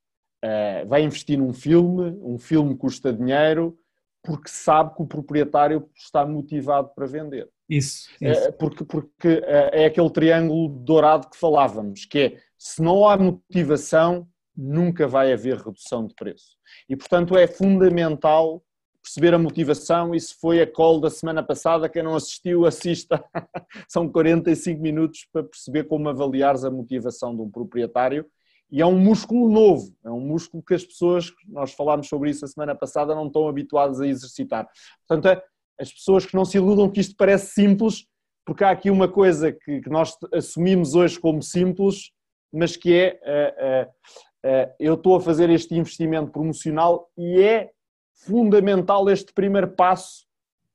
[0.45, 3.79] uh, vai investir num filme, um filme custa dinheiro,
[4.23, 7.49] porque sabe que o proprietário está motivado para vender.
[7.69, 8.11] Isso.
[8.21, 8.53] Eh, isso.
[8.55, 15.09] porque, porque é aquele triângulo dourado que falávamos, que é se não há motivação, nunca
[15.09, 16.57] vai haver redução de preço.
[16.89, 18.63] E portanto é fundamental
[19.03, 20.15] perceber a motivação.
[20.15, 21.89] Isso foi a call da semana passada.
[21.89, 23.25] Quem não assistiu, assista.
[23.89, 28.27] São 45 minutos para perceber como avaliares a motivação de um proprietário.
[28.71, 32.45] E é um músculo novo, é um músculo que as pessoas, nós falámos sobre isso
[32.45, 34.69] a semana passada, não estão habituadas a exercitar.
[35.07, 35.43] Portanto, é
[35.81, 38.07] as pessoas que não se iludam que isto parece simples,
[38.45, 42.11] porque há aqui uma coisa que, que nós assumimos hoje como simples,
[42.53, 43.91] mas que é uh, uh,
[44.51, 47.71] uh, eu estou a fazer este investimento promocional e é
[48.13, 50.27] fundamental este primeiro passo,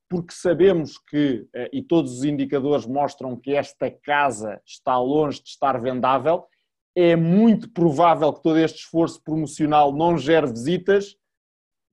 [0.09, 5.79] porque sabemos que, e todos os indicadores mostram que esta casa está longe de estar
[5.81, 6.45] vendável,
[6.95, 11.17] é muito provável que todo este esforço promocional não gere visitas,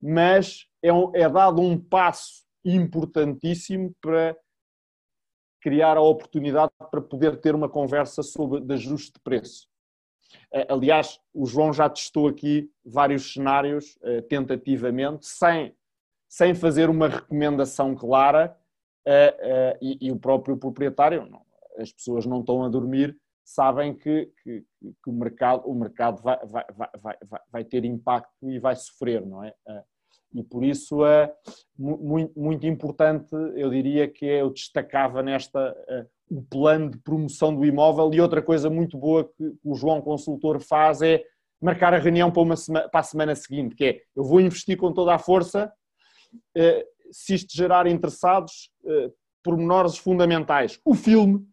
[0.01, 4.37] mas é, é dado um passo importantíssimo para
[5.61, 9.67] criar a oportunidade para poder ter uma conversa sobre ajuste de preço.
[10.51, 15.75] Eh, aliás, o João já testou aqui vários cenários eh, tentativamente, sem,
[16.27, 18.57] sem fazer uma recomendação clara,
[19.05, 21.29] eh, e, e o próprio proprietário,
[21.77, 26.37] as pessoas não estão a dormir, sabem que, que, que o mercado, o mercado vai,
[26.45, 29.53] vai, vai, vai, vai ter impacto e vai sofrer, não é?
[30.33, 31.31] e por isso é
[31.77, 37.63] muito, muito importante, eu diria que eu destacava nesta eh, o plano de promoção do
[37.63, 41.23] imóvel e outra coisa muito boa que o João Consultor faz é
[41.61, 44.75] marcar a reunião para, uma semana, para a semana seguinte, que é eu vou investir
[44.75, 45.71] com toda a força,
[47.11, 48.71] se isto gerar interessados,
[49.43, 50.79] pormenores fundamentais.
[50.83, 51.45] O filme,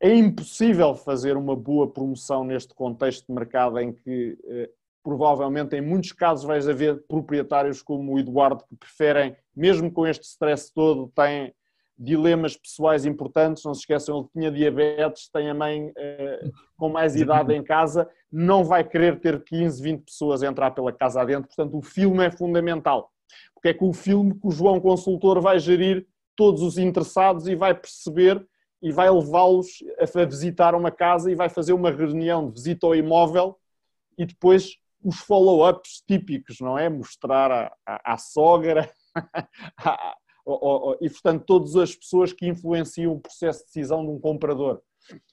[0.00, 4.38] é impossível fazer uma boa promoção neste contexto de mercado em que
[5.02, 10.24] provavelmente em muitos casos vais haver proprietários como o Eduardo que preferem, mesmo com este
[10.24, 11.54] stress todo, têm
[11.98, 17.14] dilemas pessoais importantes, não se esqueçam, ele tinha diabetes, tem a mãe eh, com mais
[17.14, 21.48] idade em casa, não vai querer ter 15, 20 pessoas a entrar pela casa adentro,
[21.48, 23.10] portanto o filme é fundamental,
[23.52, 27.54] porque é que o filme que o João Consultor vai gerir todos os interessados e
[27.54, 28.46] vai perceber
[28.82, 32.94] e vai levá-los a visitar uma casa e vai fazer uma reunião de visita ao
[32.94, 33.56] imóvel
[34.16, 36.88] e depois os follow-ups típicos, não é?
[36.88, 38.90] Mostrar à, à, à sogra
[41.00, 44.80] e, portanto, todas as pessoas que influenciam o processo de decisão de um comprador.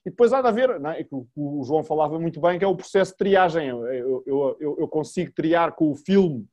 [0.05, 1.05] E depois há de haver, não é?
[1.35, 3.67] o João falava muito bem, que é o processo de triagem.
[3.67, 6.47] Eu, eu, eu consigo triar com o filme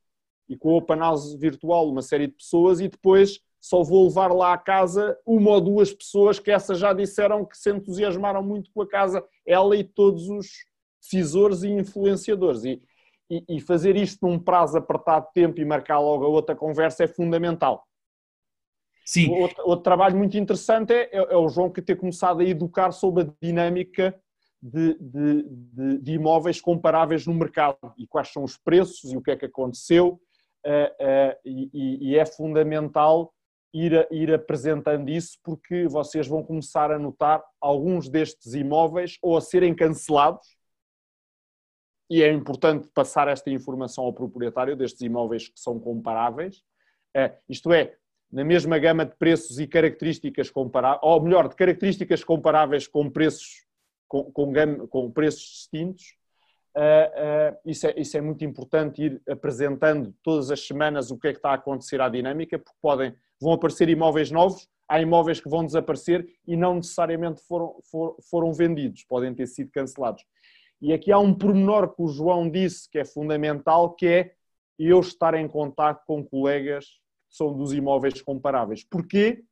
[0.49, 4.31] e com o Open House virtual uma série de pessoas e depois só vou levar
[4.31, 8.71] lá à casa uma ou duas pessoas que essas já disseram que se entusiasmaram muito
[8.71, 10.49] com a casa, ela e todos os
[11.01, 12.63] decisores e influenciadores.
[12.65, 12.83] E,
[13.31, 17.05] e, e fazer isto num prazo apertado de tempo e marcar logo a outra conversa
[17.05, 17.87] é fundamental.
[19.03, 19.31] Sim.
[19.31, 22.93] Outro, outro trabalho muito interessante é, é, é, o João que ter começado a educar
[22.93, 24.15] sobre a dinâmica
[24.63, 29.23] de, de, de, de, imóveis comparáveis no mercado e quais são os preços e o
[29.23, 30.21] que é que aconteceu.
[30.67, 33.34] Uh, uh, e, e, é fundamental
[33.75, 39.41] ir, ir apresentando isso porque vocês vão começar a notar alguns destes imóveis ou a
[39.41, 40.57] serem cancelados.
[42.09, 46.63] E é importante passar esta informação ao proprietário destes imóveis que são comparáveis,
[47.17, 47.97] é, isto é,
[48.31, 53.65] na mesma gama de preços e características comparáveis, ou melhor, de características comparáveis com preços,
[54.07, 56.17] com, com, com preços distintos,
[56.77, 61.29] uh, uh, isso, é, isso é muito importante ir apresentando todas as semanas o que
[61.29, 65.41] é que está a acontecer à dinâmica, porque podem, vão aparecer imóveis novos, há imóveis
[65.41, 70.25] que vão desaparecer e não necessariamente foram, for, foram vendidos, podem ter sido cancelados.
[70.81, 74.35] E aqui há um pormenor que o João disse que é fundamental, que é
[74.79, 76.87] eu estar em contato com colegas
[77.31, 78.85] que são dos imóveis comparáveis.
[78.85, 79.43] Porquê?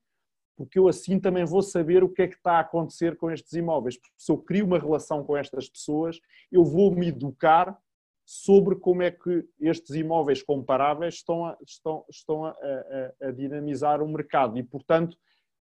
[0.57, 3.53] Porque eu assim também vou saber o que é que está a acontecer com estes
[3.55, 3.97] imóveis.
[3.97, 6.19] Porque se eu crio uma relação com estas pessoas,
[6.51, 7.77] eu vou me educar
[8.25, 14.03] sobre como é que estes imóveis comparáveis estão a, estão, estão a, a, a dinamizar
[14.03, 15.17] o mercado e, portanto,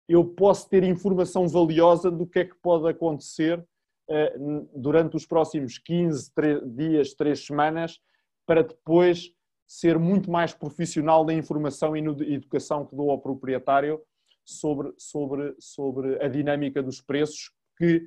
[0.08, 3.64] eu posso ter informação valiosa do que é que pode acontecer
[4.08, 4.36] eh,
[4.76, 6.32] durante os próximos 15
[6.68, 8.00] dias, 3 semanas,
[8.46, 9.32] para depois
[9.68, 14.00] ser muito mais profissional na informação e na educação que dou ao proprietário
[14.46, 17.98] sobre, sobre, sobre a dinâmica dos preços, que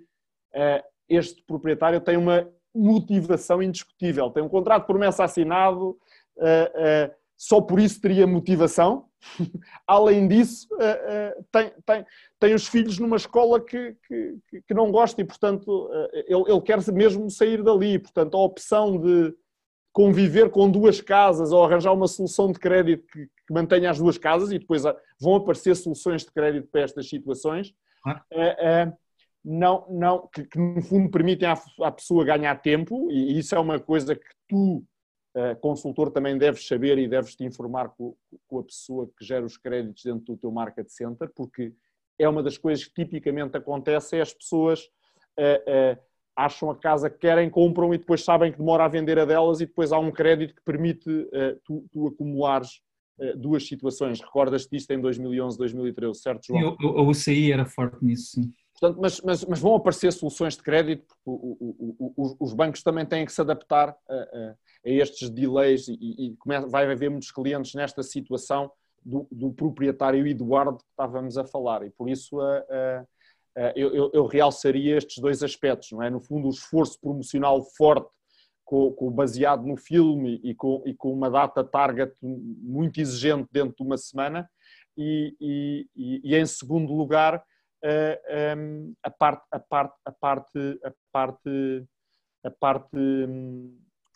[0.54, 4.30] uh, este proprietário tem uma motivação indiscutível.
[4.30, 5.90] Tem um contrato de promessa assinado,
[6.36, 9.08] uh, uh, só por isso teria motivação.
[9.86, 10.68] Além disso,
[11.50, 12.06] tem, tem,
[12.38, 16.78] tem os filhos numa escola que, que, que não gosta e, portanto, ele, ele quer
[16.92, 17.98] mesmo sair dali.
[17.98, 19.34] Portanto, a opção de
[19.98, 24.16] conviver com duas casas ou arranjar uma solução de crédito que, que mantenha as duas
[24.16, 24.84] casas e depois
[25.20, 27.74] vão aparecer soluções de crédito para estas situações,
[28.06, 28.22] ah.
[28.30, 28.92] é,
[29.44, 33.58] não, não, que, que, no fundo permitem à, à, pessoa ganhar tempo e isso é
[33.58, 34.84] uma coisa que tu,
[35.34, 38.14] é, consultor, também deves saber e deves te informar com,
[38.46, 41.72] com, a pessoa que gera os créditos dentro do teu market center, porque
[42.16, 44.88] é uma das coisas que tipicamente acontece, é as pessoas
[45.36, 45.98] é, é,
[46.38, 49.60] acham a casa que querem, compram e depois sabem que demora a vender a delas
[49.60, 52.80] e depois há um crédito que permite uh, tu, tu, acumulares
[53.18, 54.20] uh, duas situações.
[54.20, 56.76] Recordas-te disto em 2011, 2013, certo, João?
[56.80, 58.52] A UCI era forte nisso, sim.
[58.80, 62.80] Portanto, mas, mas, mas, vão aparecer soluções de crédito, porque o, o, o, os bancos
[62.84, 64.54] também têm que se adaptar a, a,
[64.86, 66.36] a estes delays e, e
[66.68, 68.70] vai haver muitos clientes nesta situação
[69.04, 73.04] do, do, proprietário Eduardo que estávamos a falar e por isso a,
[73.74, 76.10] eu, eu, eu, realçaria estes dois aspectos, não é?
[76.10, 78.08] No fundo, o esforço promocional forte,
[78.64, 83.74] com, com, baseado no filme e com, e com uma data target muito exigente dentro
[83.76, 84.48] de uma semana,
[84.96, 87.42] e, e, e em segundo lugar,
[87.84, 91.86] uh, um, a parte, a parte, a parte, a parte,
[92.44, 92.98] a parte,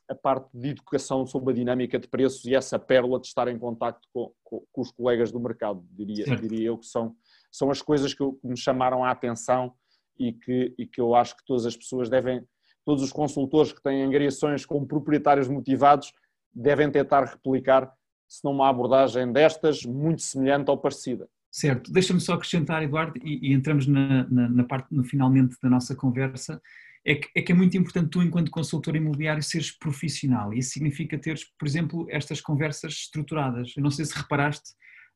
[0.09, 3.59] a parte de educação sobre a dinâmica de preços e essa pérola de estar em
[3.59, 7.17] contacto com, com, com os colegas do mercado, diria, diria eu que são
[7.53, 9.75] são as coisas que, me chamaram a atenção
[10.19, 12.43] e que, e que eu acho que todas as pessoas devem,
[12.85, 16.13] todos os consultores que têm angariações como proprietários motivados,
[16.53, 17.93] devem tentar replicar,
[18.29, 21.29] se não uma abordagem destas, muito semelhante ou parecida.
[21.51, 25.69] Certo, deixa-me só acrescentar, Eduardo, e, e entramos na, na, na, parte, no finalmente da
[25.69, 26.61] nossa conversa,
[27.05, 30.55] é que, é que é muito importante tu, enquanto consultor imobiliário, seres profissional.
[30.55, 33.75] Isso significa teres, por exemplo, estas conversas estruturadas.
[33.77, 34.71] Eu não sei se reparaste,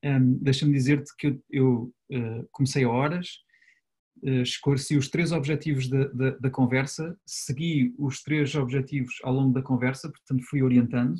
[0.04, 3.28] um, deixa-me dizer-te que eu, eu uh, comecei a horas,
[4.22, 9.52] uh, esclareci os três objetivos da, da, da, conversa, segui os três objetivos ao longo
[9.52, 11.16] da conversa, portanto fui orientando.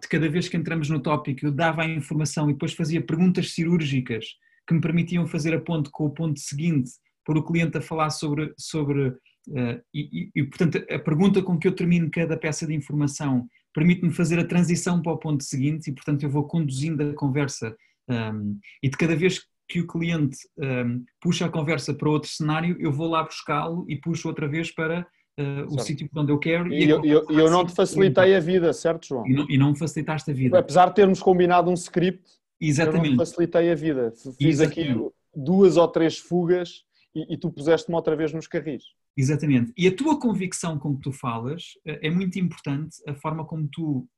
[0.00, 3.52] De cada vez que entramos no tópico, eu dava a informação e depois fazia perguntas
[3.52, 4.26] cirúrgicas
[4.66, 6.90] que me permitiam fazer a ponte com o ponto seguinte,
[7.24, 8.52] por o cliente a falar sobre.
[8.56, 12.74] sobre uh, e, e, e, portanto, a pergunta com que eu termino cada peça de
[12.74, 17.14] informação permite-me fazer a transição para o ponto seguinte e, portanto, eu vou conduzindo a
[17.14, 17.76] conversa
[18.10, 22.76] um, e de cada vez que o cliente um, puxa a conversa para outro cenário,
[22.80, 25.06] eu vou lá buscá-lo e puxo outra vez para
[25.38, 26.72] uh, o sítio onde eu quero.
[26.72, 29.26] E, e eu, eu, eu não te facilitei a vida, certo, João?
[29.26, 30.58] E não, e não me facilitaste a vida.
[30.58, 32.28] Apesar de termos combinado um script,
[32.60, 33.04] Exatamente.
[33.04, 34.12] eu não te facilitei a vida.
[34.38, 34.90] Fiz Exatamente.
[34.90, 36.84] aqui duas ou três fugas
[37.14, 38.82] e, e tu puseste-me outra vez nos carris.
[39.16, 39.72] Exatamente.
[39.76, 43.68] E a tua convicção com que tu falas eh, é muito importante, a forma como
[43.70, 44.08] tu,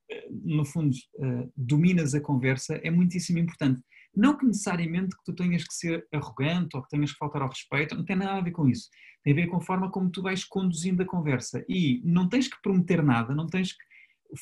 [0.44, 3.82] no fundo, eh, dominas a conversa é muitíssimo importante.
[4.14, 7.48] Não que necessariamente que tu tenhas que ser arrogante ou que tenhas que faltar ao
[7.48, 8.88] respeito, não tem nada a ver com isso.
[9.22, 11.64] Tem a ver com a forma como tu vais conduzindo a conversa.
[11.68, 13.92] E não tens que prometer nada, não tens que.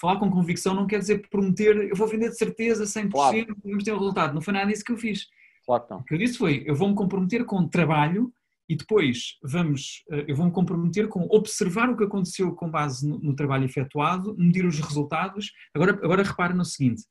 [0.00, 3.56] Falar com convicção não quer dizer prometer, eu vou vender de certeza 100%, claro.
[3.64, 4.34] vamos ter o um resultado.
[4.34, 5.26] Não foi nada disso que eu fiz.
[5.66, 5.98] Claro que não.
[5.98, 8.32] O que eu disse foi, eu vou-me comprometer com trabalho
[8.70, 13.18] e depois vamos, eh, eu vou-me comprometer com observar o que aconteceu com base no,
[13.18, 15.50] no, trabalho efetuado, medir os resultados.
[15.74, 17.02] Agora, agora repare no seguinte: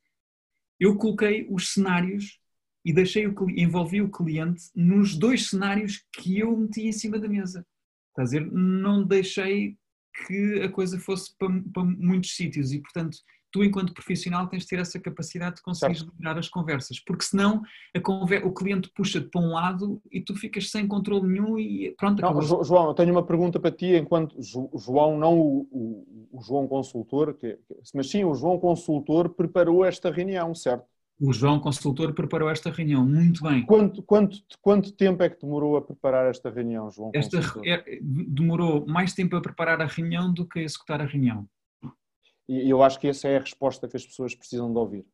[0.79, 2.39] eu coloquei os cenários
[2.85, 7.27] e deixei o, envolvi o cliente nos dois cenários que eu meti em cima da
[7.27, 7.67] mesa.
[8.11, 9.77] Está dizer, não deixei
[10.25, 13.17] que a coisa fosse para, para muitos sítios e, portanto,
[13.51, 17.61] tu, enquanto profissional, tens de ter essa capacidade de conseguir liderar as conversas, porque senão
[18.03, 18.45] conver...
[18.45, 22.21] o cliente puxa-te para um lado e tu ficas sem controle nenhum e pronto.
[22.21, 26.67] Não, João, eu tenho uma pergunta para ti, enquanto João, não o, o, o João
[26.67, 27.57] consultor, que,
[27.93, 30.85] mas sim, o João consultor preparou esta reunião, certo?
[31.21, 33.65] O João consultor preparou esta reunião, muito bem.
[33.65, 37.11] Quanto, quanto, quanto tempo é que demorou a preparar esta reunião, João?
[37.13, 41.45] Esta, é, demorou mais tempo a preparar a reunião do que a executar a reunião.
[42.49, 45.05] E eu acho que essa é a resposta que as pessoas precisam de ouvir.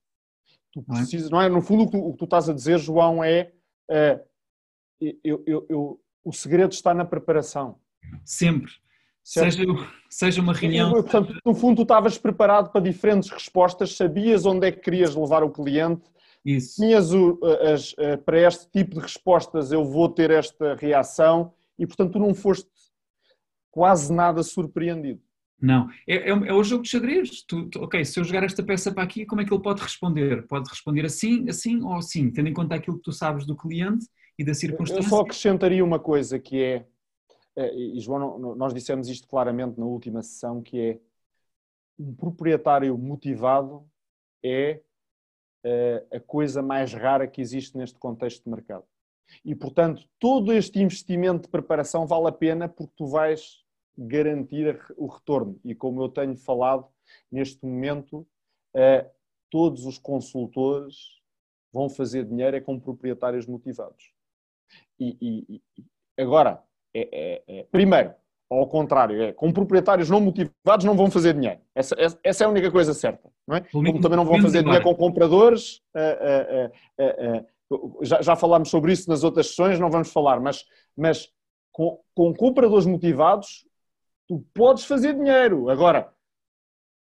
[0.72, 1.49] Tu precisas, não é?
[1.49, 3.52] No fundo, o que tu, o que tu estás a dizer, João, é
[3.91, 4.26] uh,
[5.22, 7.78] eu, eu, eu, o segredo está na preparação.
[8.24, 8.72] Sempre.
[9.22, 9.64] Seja,
[10.10, 10.91] seja uma reunião.
[10.91, 15.44] Portanto, no fundo, tu estavas preparado para diferentes respostas, sabias onde é que querias levar
[15.44, 16.03] o cliente,
[16.45, 16.76] Isso.
[16.76, 17.38] tinhas o,
[17.74, 17.94] as,
[18.24, 22.70] para este tipo de respostas eu vou ter esta reação e, portanto, tu não foste
[23.72, 25.22] quase nada surpreendido.
[25.61, 27.41] Não, é, é, é, o jogo de xadrez.
[27.44, 29.82] Tu, tu, ok, se eu jogar esta peça para aqui, como é que ele pode
[29.82, 30.45] responder?
[30.48, 34.06] Pode responder assim, assim ou assim, tendo em conta aquilo que tu sabes do cliente
[34.38, 35.02] e da circunstância.
[35.02, 36.86] Eu só acrescentaria uma coisa que é
[37.56, 40.99] é, e João, nós dissemos isto claramente na última sessão, que é
[41.98, 43.90] um proprietário motivado
[44.44, 44.82] é,
[45.64, 48.84] é a coisa mais rara que existe neste contexto de mercado.
[49.44, 53.64] E, portanto, todo este investimento de preparação vale a pena porque tu vais
[53.97, 55.59] garantir o retorno.
[55.63, 56.88] E como eu tenho falado,
[57.31, 58.27] neste momento,
[58.73, 59.09] é,
[59.49, 61.22] todos os consultores
[61.72, 64.11] vão fazer dinheiro é com proprietários motivados.
[64.99, 66.63] E, e, e agora,
[66.93, 68.13] é, é, é, primeiro,
[68.49, 71.59] ao contrário, é, com proprietários não motivados não vão fazer dinheiro.
[71.73, 73.30] Essa, essa é a única coisa certa.
[73.47, 73.61] Não é?
[73.61, 75.81] Como também não vão fazer dinheiro com compradores.
[75.93, 77.45] Uh, uh,
[78.01, 80.63] já, já falámos sobre isso nas outras sessões, não vamos falar, mas,
[80.95, 81.30] mas
[81.72, 83.65] com, com compradores motivados
[84.27, 85.69] tu podes fazer dinheiro.
[85.69, 86.14] Agora,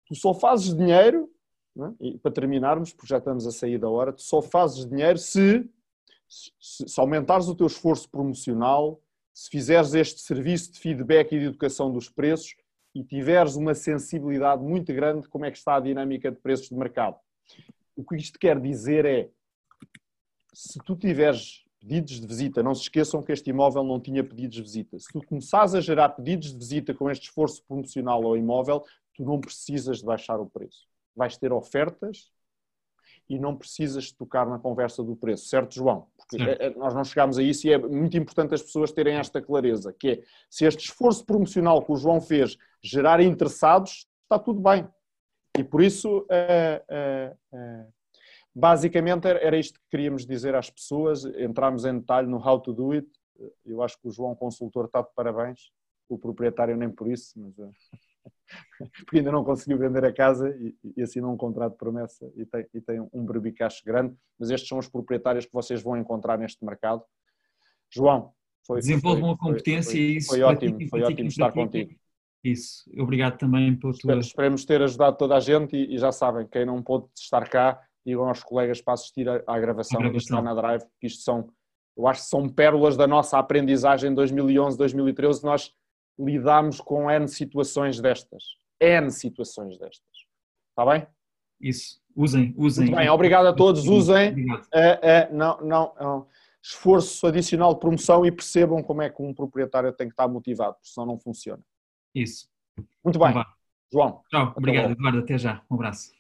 [0.06, 1.30] tu só fazes dinheiro,
[1.78, 1.92] é?
[2.00, 5.68] e para terminarmos, porque já estamos a sair da hora, tu só fazes dinheiro se,
[6.28, 9.00] se, se aumentares o teu esforço promocional,
[9.32, 12.56] se fizeres este serviço de feedback e de educação dos preços
[12.94, 16.70] e tiveres uma sensibilidade muito grande de como é que está a dinâmica de preços
[16.70, 17.18] de mercado.
[17.94, 19.28] O que isto quer dizer é,
[20.54, 24.56] se tu tiveres pedidos de visita, não se esqueçam que este imóvel não tinha pedidos
[24.56, 24.98] de visita.
[24.98, 28.84] Se tu começares a gerar pedidos de visita com este esforço promocional ao imóvel,
[29.14, 30.88] tu não precisas de baixar o preço.
[31.14, 32.28] Vais ter ofertas
[33.28, 36.08] e não precisas tocar na conversa do preço, certo, João?
[36.16, 39.40] Porque é, nós não chegámos a isso e é muito importante as pessoas terem esta
[39.40, 44.60] clareza, que é, se este esforço promocional que o João fez gerar interessados, está tudo
[44.60, 44.86] bem.
[45.56, 47.92] E por isso, uh, uh, uh,
[48.58, 52.92] basicamente, era isto que queríamos dizer às pessoas, entramos em detalhe no how to do
[52.92, 53.06] it,
[53.66, 55.70] eu acho que o João consultor está de parabéns,
[56.08, 57.54] o proprietário nem por isso, mas
[59.04, 62.46] porque ainda não conseguiu vender a casa e, e assinou um contrato de promessa e
[62.46, 66.38] tem, e tem um berbicacho grande, mas estes são os proprietários que vocês vão encontrar
[66.38, 67.02] neste mercado.
[67.92, 68.32] João,
[68.66, 70.28] foi, desenvolvam a competência foi, e isso.
[70.28, 71.94] Foi ótimo, foi ótimo estar contigo.
[72.42, 74.18] Isso, obrigado também pela tua.
[74.18, 77.80] Esperemos ter ajudado toda a gente e, e, já sabem, quem não pôde estar cá,
[78.06, 81.48] digam aos colegas para assistir à, à gravação, que está na Drive, que isto são,
[81.96, 85.44] eu acho que são pérolas da nossa aprendizagem em 2011, 2013.
[85.44, 85.74] Nós
[86.16, 88.44] lidamos com N situações destas.
[88.80, 90.06] N situações destas.
[90.70, 91.06] Está bem?
[91.60, 92.00] Isso.
[92.14, 92.86] Usem, usem.
[92.86, 93.86] Muito bem, obrigado a todos.
[93.86, 94.32] Usem.
[94.32, 96.26] Uh, uh, não, não, não,
[96.62, 100.74] esforço adicional de promoção e percebam como é que um proprietário tem que estar motivado,
[100.74, 101.62] porque senão não funciona.
[102.14, 102.48] Isso.
[103.04, 103.30] Muito bem.
[103.30, 103.44] Então,
[103.92, 104.22] João.
[104.30, 104.54] Tchau.
[104.56, 105.18] Obrigado, Eduardo.
[105.18, 105.62] Até já.
[105.70, 106.16] Um abraço.